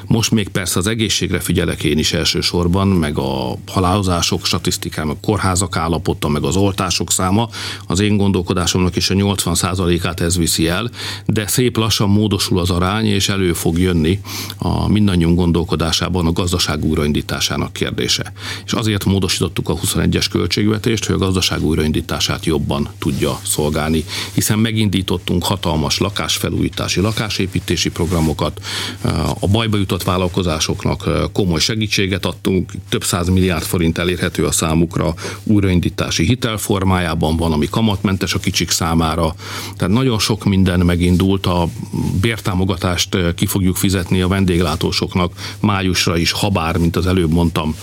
Most 0.07 0.31
még 0.31 0.47
persze 0.49 0.79
az 0.79 0.87
egészségre 0.87 1.39
figyelek 1.39 1.83
én 1.83 1.97
is 1.97 2.13
elsősorban, 2.13 2.87
meg 2.87 3.17
a 3.17 3.57
halálozások 3.67 4.45
statisztikán, 4.45 5.07
meg 5.07 5.15
kórházak 5.21 5.75
állapota, 5.75 6.27
meg 6.27 6.43
az 6.43 6.55
oltások 6.55 7.11
száma. 7.11 7.49
Az 7.87 7.99
én 7.99 8.17
gondolkodásomnak 8.17 8.95
is 8.95 9.09
a 9.09 9.13
80%-át 9.13 10.19
ez 10.19 10.37
viszi 10.37 10.67
el, 10.67 10.89
de 11.25 11.47
szép 11.47 11.77
lassan 11.77 12.09
módosul 12.09 12.59
az 12.59 12.69
arány, 12.69 13.05
és 13.05 13.29
elő 13.29 13.53
fog 13.53 13.79
jönni 13.79 14.19
a 14.57 14.87
mindannyiunk 14.87 15.37
gondolkodásában 15.37 16.25
a 16.25 16.31
gazdaság 16.31 16.85
újraindításának 16.85 17.73
kérdése. 17.73 18.33
És 18.65 18.73
azért 18.73 19.05
módosítottuk 19.05 19.69
a 19.69 19.75
21-es 19.75 20.25
költségvetést, 20.31 21.05
hogy 21.05 21.15
a 21.15 21.17
gazdaság 21.17 21.63
újraindítását 21.63 22.45
jobban 22.45 22.89
tudja 22.99 23.39
szolgálni, 23.45 24.05
hiszen 24.33 24.59
megindítottunk 24.59 25.43
hatalmas 25.43 25.97
lakásfelújítási, 25.97 26.99
lakásépítési 26.99 27.89
programokat, 27.89 28.61
a 29.39 29.47
bajba 29.47 29.77
bejutott 29.89 30.13
vállalkozásoknak 30.13 31.31
komoly 31.31 31.59
segítséget 31.59 32.25
adtunk, 32.25 32.71
több 32.89 33.03
száz 33.03 33.29
milliárd 33.29 33.63
forint 33.63 33.97
elérhető 33.97 34.45
a 34.45 34.51
számukra 34.51 35.13
újraindítási 35.43 36.25
hitel 36.25 36.57
formájában 36.57 37.37
van, 37.37 37.51
ami 37.51 37.67
kamatmentes 37.69 38.33
a 38.33 38.39
kicsik 38.39 38.69
számára. 38.69 39.35
Tehát 39.77 39.93
nagyon 39.93 40.19
sok 40.19 40.45
minden 40.45 40.79
megindult, 40.79 41.45
a 41.45 41.67
bértámogatást 42.21 43.17
ki 43.35 43.45
fogjuk 43.45 43.75
fizetni 43.75 44.21
a 44.21 44.27
vendéglátósoknak 44.27 45.33
májusra 45.59 46.17
is, 46.17 46.31
habár, 46.31 46.77
mint 46.77 46.95
az 46.95 47.05
előbb 47.05 47.31
mondtam, 47.31 47.75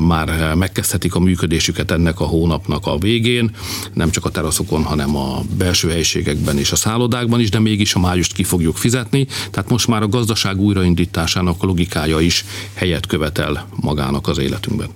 már 0.00 0.54
megkezdhetik 0.54 1.14
a 1.14 1.20
működésüket 1.20 1.90
ennek 1.90 2.20
a 2.20 2.24
hónapnak 2.24 2.86
a 2.86 2.98
végén, 2.98 3.50
nem 3.94 4.10
csak 4.10 4.24
a 4.24 4.30
teraszokon, 4.30 4.82
hanem 4.82 5.16
a 5.16 5.42
belső 5.58 5.88
helyiségekben 5.88 6.58
és 6.58 6.72
a 6.72 6.76
szállodákban 6.76 7.40
is, 7.40 7.50
de 7.50 7.58
mégis 7.58 7.94
a 7.94 7.98
májust 7.98 8.32
ki 8.32 8.42
fogjuk 8.42 8.76
fizetni. 8.76 9.26
Tehát 9.50 9.70
most 9.70 9.86
már 9.86 10.02
a 10.02 10.08
gazdaság 10.08 10.60
újraindításának 10.60 11.27
a 11.36 11.54
logikája 11.60 12.20
is 12.20 12.44
helyet 12.74 13.06
követel 13.06 13.68
magának 13.80 14.28
az 14.28 14.38
életünkben. 14.38 14.88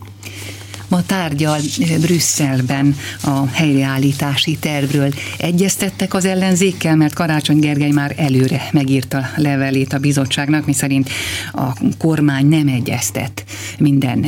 Ma 0.92 1.02
tárgyal 1.06 1.60
Brüsszelben 2.00 2.96
a 3.22 3.46
helyreállítási 3.46 4.56
tervről. 4.56 5.12
Egyeztettek 5.36 6.14
az 6.14 6.24
ellenzékkel, 6.24 6.96
mert 6.96 7.14
Karácsony 7.14 7.58
Gergely 7.58 7.90
már 7.90 8.14
előre 8.16 8.68
megírta 8.72 9.30
levelét 9.36 9.92
a 9.92 9.98
bizottságnak, 9.98 10.66
miszerint 10.66 11.10
a 11.52 11.76
kormány 11.98 12.46
nem 12.46 12.68
egyeztet 12.68 13.44
minden 13.78 14.24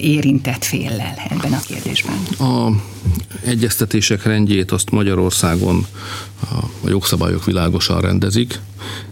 érintett 0.00 0.64
féllel 0.64 1.14
ebben 1.28 1.52
a 1.52 1.60
kérdésben. 1.66 2.16
A 2.38 2.70
egyeztetések 3.44 4.22
rendjét 4.22 4.70
azt 4.70 4.90
Magyarországon 4.90 5.86
a 6.84 6.88
jogszabályok 6.88 7.44
világosan 7.44 8.00
rendezik. 8.00 8.60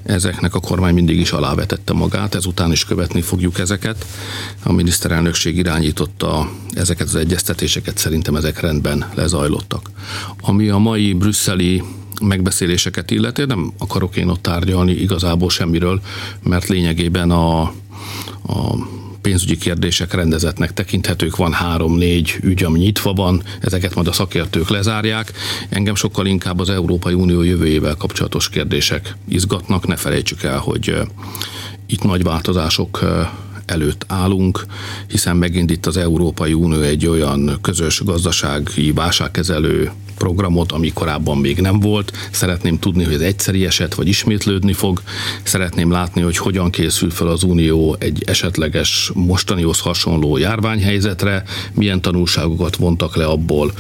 Ezeknek 0.02 0.54
a 0.54 0.60
kormány 0.60 0.94
mindig 0.94 1.20
is 1.20 1.32
alávetette 1.32 1.92
magát, 1.92 2.34
ezután 2.34 2.72
is 2.72 2.84
követni 2.84 3.20
fogjuk 3.20 3.58
ezeket. 3.58 4.06
A 4.62 4.72
miniszterelnökség 4.72 5.56
irányította 5.56 6.50
ezeket 6.74 7.06
az 7.06 7.14
egyeztetéseket, 7.14 7.98
szerintem 7.98 8.34
ezek 8.36 8.60
rendben 8.60 9.10
lezajlottak. 9.14 9.90
Ami 10.40 10.68
a 10.68 10.78
mai 10.78 11.12
brüsszeli 11.12 11.82
megbeszéléseket 12.20 13.10
illeti, 13.10 13.44
nem 13.44 13.72
akarok 13.78 14.16
én 14.16 14.28
ott 14.28 14.42
tárgyalni 14.42 14.92
igazából 14.92 15.50
semmiről, 15.50 16.00
mert 16.42 16.66
lényegében 16.66 17.30
a, 17.30 17.60
a 18.46 18.76
pénzügyi 19.26 19.56
kérdések 19.56 20.14
rendezetnek 20.14 20.72
tekinthetők, 20.72 21.36
van 21.36 21.52
három-négy 21.52 22.36
ügy, 22.40 22.64
ami 22.64 22.78
nyitva 22.78 23.12
van, 23.12 23.42
ezeket 23.60 23.94
majd 23.94 24.06
a 24.06 24.12
szakértők 24.12 24.68
lezárják. 24.68 25.32
Engem 25.68 25.94
sokkal 25.94 26.26
inkább 26.26 26.60
az 26.60 26.70
Európai 26.70 27.14
Unió 27.14 27.42
jövőjével 27.42 27.94
kapcsolatos 27.94 28.48
kérdések 28.48 29.16
izgatnak, 29.28 29.86
ne 29.86 29.96
felejtsük 29.96 30.42
el, 30.42 30.58
hogy 30.58 30.94
itt 31.86 32.02
nagy 32.02 32.22
változások 32.22 33.00
előtt 33.66 34.04
állunk, 34.08 34.66
hiszen 35.08 35.36
megint 35.36 35.70
itt 35.70 35.86
az 35.86 35.96
Európai 35.96 36.52
Unió 36.52 36.80
egy 36.80 37.06
olyan 37.06 37.58
közös 37.60 38.02
gazdasági 38.04 38.92
válságkezelő 38.92 39.90
programot, 40.16 40.72
ami 40.72 40.92
korábban 40.92 41.38
még 41.38 41.60
nem 41.60 41.80
volt. 41.80 42.12
Szeretném 42.30 42.78
tudni, 42.78 43.04
hogy 43.04 43.14
ez 43.14 43.20
egyszeri 43.20 43.66
eset, 43.66 43.94
vagy 43.94 44.08
ismétlődni 44.08 44.72
fog. 44.72 45.02
Szeretném 45.42 45.90
látni, 45.90 46.20
hogy 46.20 46.36
hogyan 46.36 46.70
készül 46.70 47.10
fel 47.10 47.26
az 47.26 47.42
Unió 47.42 47.96
egy 47.98 48.22
esetleges 48.26 49.10
mostanihoz 49.14 49.80
hasonló 49.80 50.36
járványhelyzetre, 50.36 51.42
milyen 51.72 52.00
tanulságokat 52.00 52.76
vontak 52.76 53.16
le 53.16 53.24
abból, 53.24 53.72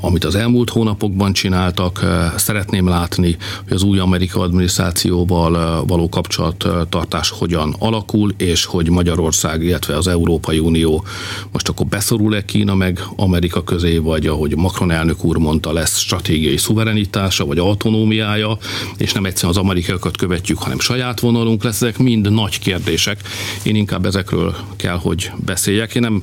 amit 0.00 0.24
az 0.24 0.34
elmúlt 0.34 0.70
hónapokban 0.70 1.32
csináltak. 1.32 2.04
Szeretném 2.36 2.88
látni, 2.88 3.36
hogy 3.64 3.72
az 3.72 3.82
új 3.82 3.98
amerikai 3.98 4.42
adminisztrációval 4.42 5.84
való 5.86 6.08
kapcsolattartás 6.08 7.30
hogyan 7.30 7.74
alakul, 7.78 8.34
és 8.36 8.64
hogy 8.64 8.90
Magyarország, 8.90 9.21
illetve 9.60 9.96
az 9.96 10.06
Európai 10.06 10.58
Unió 10.58 11.04
most 11.52 11.68
akkor 11.68 11.86
beszorul-e 11.86 12.44
Kína 12.44 12.74
meg 12.74 13.04
Amerika 13.16 13.64
közé, 13.64 13.96
vagy 13.96 14.26
ahogy 14.26 14.56
Macron 14.56 14.90
elnök 14.90 15.24
úr 15.24 15.36
mondta, 15.36 15.72
lesz 15.72 15.98
stratégiai 15.98 16.56
szuverenitása 16.56 17.44
vagy 17.44 17.58
autonómiája, 17.58 18.58
és 18.96 19.12
nem 19.12 19.24
egyszerűen 19.24 19.52
az 19.52 19.62
amerikaiakat 19.62 20.16
követjük, 20.16 20.58
hanem 20.58 20.78
saját 20.78 21.20
vonalunk 21.20 21.62
lesz, 21.62 21.82
ezek 21.82 21.98
mind 21.98 22.32
nagy 22.32 22.58
kérdések. 22.58 23.20
Én 23.62 23.76
inkább 23.76 24.06
ezekről 24.06 24.54
kell, 24.76 24.98
hogy 24.98 25.30
beszéljek. 25.44 25.94
Én 25.94 26.02
nem 26.02 26.22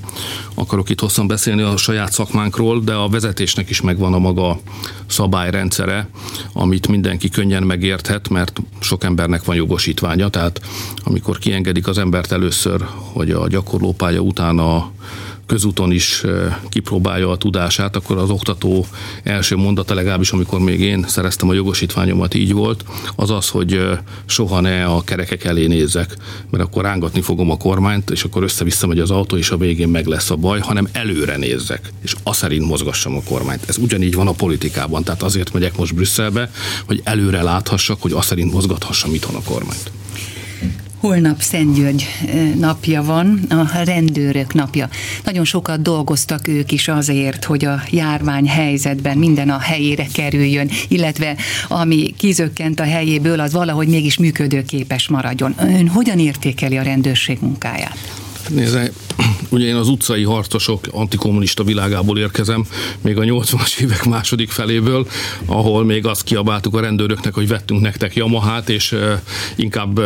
akarok 0.53 0.89
itt 0.89 0.99
hosszan 0.99 1.27
beszélni 1.27 1.61
a 1.61 1.77
saját 1.77 2.11
szakmánkról, 2.11 2.79
de 2.79 2.93
a 2.93 3.09
vezetésnek 3.09 3.69
is 3.69 3.81
megvan 3.81 4.13
a 4.13 4.19
maga 4.19 4.59
szabályrendszere, 5.07 6.09
amit 6.53 6.87
mindenki 6.87 7.29
könnyen 7.29 7.63
megérthet, 7.63 8.29
mert 8.29 8.61
sok 8.79 9.03
embernek 9.03 9.43
van 9.43 9.55
jogosítványa, 9.55 10.29
tehát 10.29 10.61
amikor 11.03 11.37
kiengedik 11.37 11.87
az 11.87 11.97
embert 11.97 12.31
először, 12.31 12.85
hogy 13.13 13.31
a 13.31 13.47
gyakorlópálya 13.47 14.19
után 14.19 14.59
a 14.59 14.91
közúton 15.49 15.91
is 15.91 16.23
kipróbálja 16.69 17.29
a 17.29 17.37
tudását, 17.37 17.95
akkor 17.95 18.17
az 18.17 18.29
oktató 18.29 18.85
első 19.23 19.55
mondata, 19.55 19.93
legalábbis 19.93 20.31
amikor 20.31 20.59
még 20.59 20.79
én 20.79 21.05
szereztem 21.07 21.49
a 21.49 21.53
jogosítványomat, 21.53 22.33
így 22.33 22.53
volt, 22.53 22.83
az 23.15 23.29
az, 23.29 23.49
hogy 23.49 23.81
soha 24.25 24.59
ne 24.59 24.85
a 24.85 25.01
kerekek 25.01 25.43
elé 25.43 25.67
nézzek, 25.67 26.17
mert 26.49 26.63
akkor 26.63 26.83
rángatni 26.83 27.21
fogom 27.21 27.51
a 27.51 27.57
kormányt, 27.57 28.09
és 28.09 28.23
akkor 28.23 28.43
össze-vissza 28.43 28.87
megy 28.87 28.99
az 28.99 29.11
autó, 29.11 29.37
és 29.37 29.49
a 29.49 29.57
végén 29.57 29.89
meg 29.89 30.05
lesz 30.05 30.29
a 30.29 30.35
baj, 30.35 30.59
hanem 30.59 30.87
előre 30.91 31.37
nézzek, 31.37 31.91
és 32.01 32.15
azt 32.23 32.39
szerint 32.39 32.65
mozgassam 32.65 33.15
a 33.15 33.23
kormányt. 33.23 33.63
Ez 33.67 33.77
ugyanígy 33.77 34.15
van 34.15 34.27
a 34.27 34.31
politikában, 34.31 35.03
tehát 35.03 35.23
azért 35.23 35.53
megyek 35.53 35.77
most 35.77 35.95
Brüsszelbe, 35.95 36.51
hogy 36.85 37.01
előre 37.03 37.41
láthassak, 37.41 38.01
hogy 38.01 38.11
azt 38.11 38.27
szerint 38.27 38.53
mozgathassam 38.53 39.13
itthon 39.13 39.35
a 39.35 39.43
kormányt. 39.43 39.91
Holnap 40.99 41.41
Szentgyörgy 41.41 42.07
napja 42.59 43.03
van, 43.03 43.39
a 43.49 43.83
rendőrök 43.83 44.53
napja. 44.53 44.89
Nagyon 45.23 45.45
sokat 45.45 45.81
dolgoztak 45.81 46.47
ők 46.47 46.71
is 46.71 46.87
azért, 46.87 47.45
hogy 47.45 47.65
a 47.65 47.81
járvány 47.89 48.47
helyzetben 48.47 49.17
minden 49.17 49.49
a 49.49 49.59
helyére 49.59 50.05
kerüljön, 50.13 50.69
illetve 50.87 51.35
ami 51.67 52.13
kizökkent 52.17 52.79
a 52.79 52.83
helyéből, 52.83 53.39
az 53.39 53.53
valahogy 53.53 53.87
mégis 53.87 54.17
működőképes 54.17 55.07
maradjon. 55.07 55.55
Ön 55.59 55.87
hogyan 55.87 56.19
értékeli 56.19 56.77
a 56.77 56.81
rendőrség 56.81 57.37
munkáját? 57.41 57.97
Nézze, 58.49 58.91
ugye 59.49 59.65
én 59.65 59.75
az 59.75 59.87
utcai 59.87 60.23
harcosok 60.23 60.87
antikommunista 60.91 61.63
világából 61.63 62.17
érkezem, 62.19 62.65
még 63.01 63.17
a 63.17 63.23
80-as 63.23 63.79
évek 63.79 64.05
második 64.05 64.49
feléből, 64.49 65.07
ahol 65.45 65.85
még 65.85 66.05
azt 66.05 66.23
kiabáltuk 66.23 66.75
a 66.75 66.79
rendőröknek, 66.79 67.33
hogy 67.33 67.47
vettünk 67.47 67.81
nektek 67.81 68.15
Yamahát, 68.15 68.69
és 68.69 68.95
inkább 69.55 70.01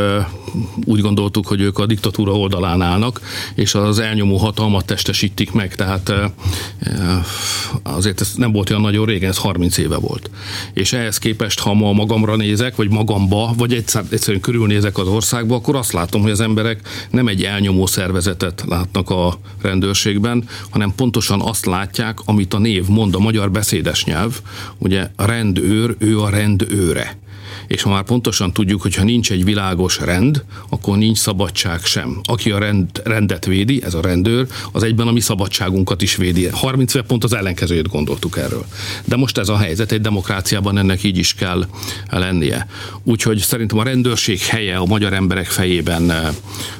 úgy 0.85 1.01
gondoltuk, 1.01 1.47
hogy 1.47 1.61
ők 1.61 1.77
a 1.77 1.85
diktatúra 1.85 2.31
oldalán 2.31 2.81
állnak, 2.81 3.21
és 3.55 3.75
az 3.75 3.99
elnyomó 3.99 4.37
hatalmat 4.37 4.85
testesítik 4.85 5.51
meg, 5.51 5.75
tehát 5.75 6.13
azért 7.83 8.21
ez 8.21 8.31
nem 8.35 8.51
volt 8.51 8.69
olyan 8.69 8.81
nagyon 8.81 9.05
régen, 9.05 9.29
ez 9.29 9.37
30 9.37 9.77
éve 9.77 9.97
volt. 9.97 10.29
És 10.73 10.93
ehhez 10.93 11.17
képest, 11.17 11.59
ha 11.59 11.73
ma 11.73 11.91
magamra 11.91 12.35
nézek, 12.35 12.75
vagy 12.75 12.89
magamba, 12.89 13.53
vagy 13.57 13.73
egyszer, 13.73 14.03
egyszerűen 14.09 14.41
körülnézek 14.41 14.97
az 14.97 15.07
országba, 15.07 15.55
akkor 15.55 15.75
azt 15.75 15.93
látom, 15.93 16.21
hogy 16.21 16.31
az 16.31 16.41
emberek 16.41 17.07
nem 17.09 17.27
egy 17.27 17.43
elnyomó 17.43 17.85
szervezetet 17.85 18.63
látnak 18.67 19.09
a 19.09 19.39
rendőrségben, 19.61 20.43
hanem 20.69 20.93
pontosan 20.95 21.41
azt 21.41 21.65
látják, 21.65 22.19
amit 22.25 22.53
a 22.53 22.59
név 22.59 22.87
mond, 22.87 23.15
a 23.15 23.19
magyar 23.19 23.51
beszédes 23.51 24.03
nyelv, 24.03 24.41
ugye 24.77 25.07
a 25.15 25.25
rendőr, 25.25 25.95
ő 25.99 26.21
a 26.21 26.29
rendőre 26.29 27.21
és 27.67 27.83
ma 27.83 27.91
már 27.91 28.03
pontosan 28.03 28.53
tudjuk, 28.53 28.81
hogy 28.81 28.95
ha 28.95 29.03
nincs 29.03 29.31
egy 29.31 29.43
világos 29.43 29.99
rend, 29.99 30.43
akkor 30.69 30.97
nincs 30.97 31.17
szabadság 31.17 31.83
sem. 31.83 32.19
Aki 32.23 32.51
a 32.51 32.57
rend, 32.57 33.01
rendet 33.03 33.45
védi, 33.45 33.83
ez 33.83 33.93
a 33.93 34.01
rendőr, 34.01 34.47
az 34.71 34.83
egyben 34.83 35.07
a 35.07 35.11
mi 35.11 35.19
szabadságunkat 35.19 36.01
is 36.01 36.15
védi. 36.15 36.47
30 36.47 36.93
éve 36.93 37.05
pont 37.05 37.23
az 37.23 37.33
ellenkezőjét 37.33 37.87
gondoltuk 37.87 38.37
erről. 38.37 38.65
De 39.05 39.15
most 39.15 39.37
ez 39.37 39.49
a 39.49 39.57
helyzet, 39.57 39.91
egy 39.91 40.01
demokráciában 40.01 40.77
ennek 40.77 41.03
így 41.03 41.17
is 41.17 41.33
kell 41.33 41.65
lennie. 42.09 42.67
Úgyhogy 43.03 43.37
szerintem 43.37 43.77
a 43.77 43.83
rendőrség 43.83 44.39
helye 44.39 44.77
a 44.77 44.85
magyar 44.85 45.13
emberek 45.13 45.45
fejében 45.45 46.11
eh, 46.11 46.27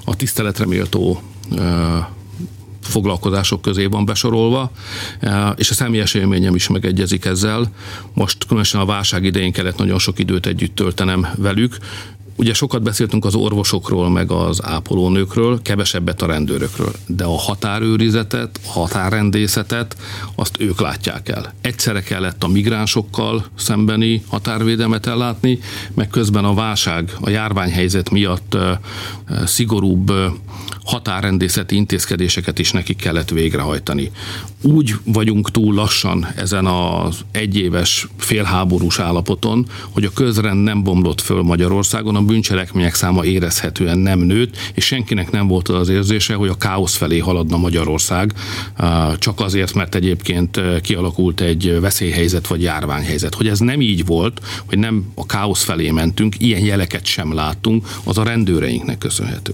a 0.03 0.15
tiszteletre 0.15 0.65
méltó 0.65 1.21
eh, 1.57 2.05
foglalkozások 2.87 3.61
közé 3.61 3.85
van 3.85 4.05
besorolva, 4.05 4.71
e, 5.19 5.53
és 5.57 5.69
a 5.69 5.73
személyes 5.73 6.13
élményem 6.13 6.55
is 6.55 6.67
megegyezik 6.67 7.25
ezzel. 7.25 7.71
Most 8.13 8.45
különösen 8.45 8.81
a 8.81 8.85
válság 8.85 9.23
idején 9.23 9.51
kellett 9.51 9.77
nagyon 9.77 9.99
sok 9.99 10.19
időt 10.19 10.45
együtt 10.45 10.75
töltenem 10.75 11.27
velük, 11.37 11.77
Ugye 12.35 12.53
sokat 12.53 12.81
beszéltünk 12.81 13.25
az 13.25 13.35
orvosokról, 13.35 14.09
meg 14.09 14.31
az 14.31 14.63
ápolónőkről, 14.63 15.61
kevesebbet 15.61 16.21
a 16.21 16.25
rendőrökről, 16.25 16.91
de 17.07 17.23
a 17.23 17.37
határőrizetet, 17.37 18.59
a 18.65 18.71
határrendészetet, 18.71 19.97
azt 20.35 20.59
ők 20.59 20.81
látják 20.81 21.29
el. 21.29 21.53
Egyszerre 21.61 22.01
kellett 22.01 22.43
a 22.43 22.47
migránsokkal 22.47 23.45
szembeni 23.55 24.23
határvédelmet 24.27 25.07
ellátni, 25.07 25.59
meg 25.93 26.07
közben 26.07 26.45
a 26.45 26.53
válság, 26.53 27.15
a 27.21 27.29
járványhelyzet 27.29 28.09
miatt 28.09 28.57
szigorúbb 29.45 30.11
határrendészeti 30.83 31.75
intézkedéseket 31.75 32.59
is 32.59 32.71
nekik 32.71 32.97
kellett 32.97 33.29
végrehajtani. 33.29 34.11
Úgy 34.61 34.95
vagyunk 35.03 35.51
túl 35.51 35.73
lassan 35.73 36.27
ezen 36.35 36.65
az 36.65 37.19
egyéves 37.31 38.07
félháborús 38.17 38.99
állapoton, 38.99 39.67
hogy 39.89 40.03
a 40.03 40.11
közrend 40.13 40.63
nem 40.63 40.83
bomlott 40.83 41.21
föl 41.21 41.41
Magyarországon, 41.41 42.15
a 42.15 42.21
bűncselekmények 42.21 42.95
száma 42.95 43.25
érezhetően 43.25 43.97
nem 43.97 44.19
nőtt, 44.19 44.57
és 44.73 44.85
senkinek 44.85 45.31
nem 45.31 45.47
volt 45.47 45.67
az 45.67 45.89
érzése, 45.89 46.33
hogy 46.35 46.49
a 46.49 46.57
káosz 46.57 46.95
felé 46.95 47.19
haladna 47.19 47.57
Magyarország, 47.57 48.33
csak 49.17 49.39
azért, 49.39 49.73
mert 49.73 49.95
egyébként 49.95 50.61
kialakult 50.81 51.41
egy 51.41 51.79
veszélyhelyzet 51.79 52.47
vagy 52.47 52.61
járványhelyzet. 52.61 53.35
Hogy 53.35 53.47
ez 53.47 53.59
nem 53.59 53.81
így 53.81 54.05
volt, 54.05 54.41
hogy 54.65 54.77
nem 54.77 55.11
a 55.15 55.25
káosz 55.25 55.63
felé 55.63 55.91
mentünk, 55.91 56.35
ilyen 56.39 56.61
jeleket 56.61 57.05
sem 57.05 57.33
láttunk, 57.33 57.87
az 58.03 58.17
a 58.17 58.23
rendőreinknek 58.23 58.97
köszönhető. 58.97 59.53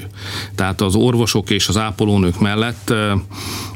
Tehát 0.56 0.82
az 0.90 0.96
orvosok 0.96 1.50
és 1.50 1.68
az 1.68 1.78
ápolónők 1.78 2.40
mellett, 2.40 2.94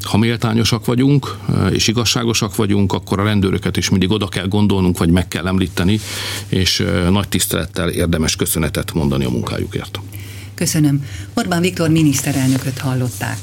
ha 0.01 0.17
méltányosak 0.17 0.85
vagyunk 0.85 1.37
és 1.71 1.87
igazságosak 1.87 2.55
vagyunk, 2.55 2.93
akkor 2.93 3.19
a 3.19 3.23
rendőröket 3.23 3.77
is 3.77 3.89
mindig 3.89 4.11
oda 4.11 4.27
kell 4.27 4.47
gondolnunk, 4.47 4.97
vagy 4.97 5.09
meg 5.09 5.27
kell 5.27 5.47
említeni, 5.47 5.99
és 6.47 6.85
nagy 7.09 7.27
tisztelettel 7.27 7.89
érdemes 7.89 8.35
köszönetet 8.35 8.93
mondani 8.93 9.25
a 9.25 9.29
munkájukért. 9.29 9.99
Köszönöm. 10.55 11.05
Orbán 11.33 11.61
Viktor 11.61 11.89
miniszterelnököt 11.89 12.77
hallották. 12.77 13.37